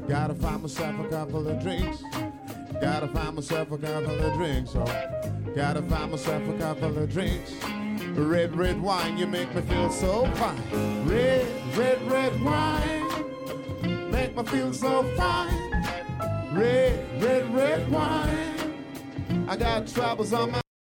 Gotta 0.09 0.35
find 0.35 0.63
myself 0.63 1.01
a 1.01 1.09
couple 1.09 1.49
of 1.49 1.61
drinks. 1.61 2.05
Gotta 2.81 3.09
find 3.09 3.35
myself 3.35 3.73
a 3.73 3.79
couple 3.79 4.21
of 4.21 4.35
drinks. 4.35 4.73
Oh, 4.77 5.53
gotta 5.57 5.83
find 5.83 6.13
myself 6.13 6.49
a 6.49 6.59
couple 6.59 6.99
of 6.99 7.13
drinks. 7.13 7.53
Red, 8.15 8.57
red 8.57 8.81
wine, 8.81 9.19
you 9.19 9.27
make 9.27 9.53
me 9.53 9.63
feel 9.63 9.91
so 9.91 10.27
fine. 10.35 10.61
Red, 11.05 11.47
red, 11.77 12.11
red 12.11 12.43
wine, 12.43 14.11
make 14.11 14.37
me 14.37 14.45
feel 14.45 14.73
so 14.73 15.03
fine. 15.17 15.71
Red, 16.53 17.23
red, 17.23 17.53
red 17.53 17.91
wine. 17.91 19.47
I 19.49 19.57
got 19.57 19.89
troubles 19.89 20.33
on 20.33 20.53
my 20.53 20.62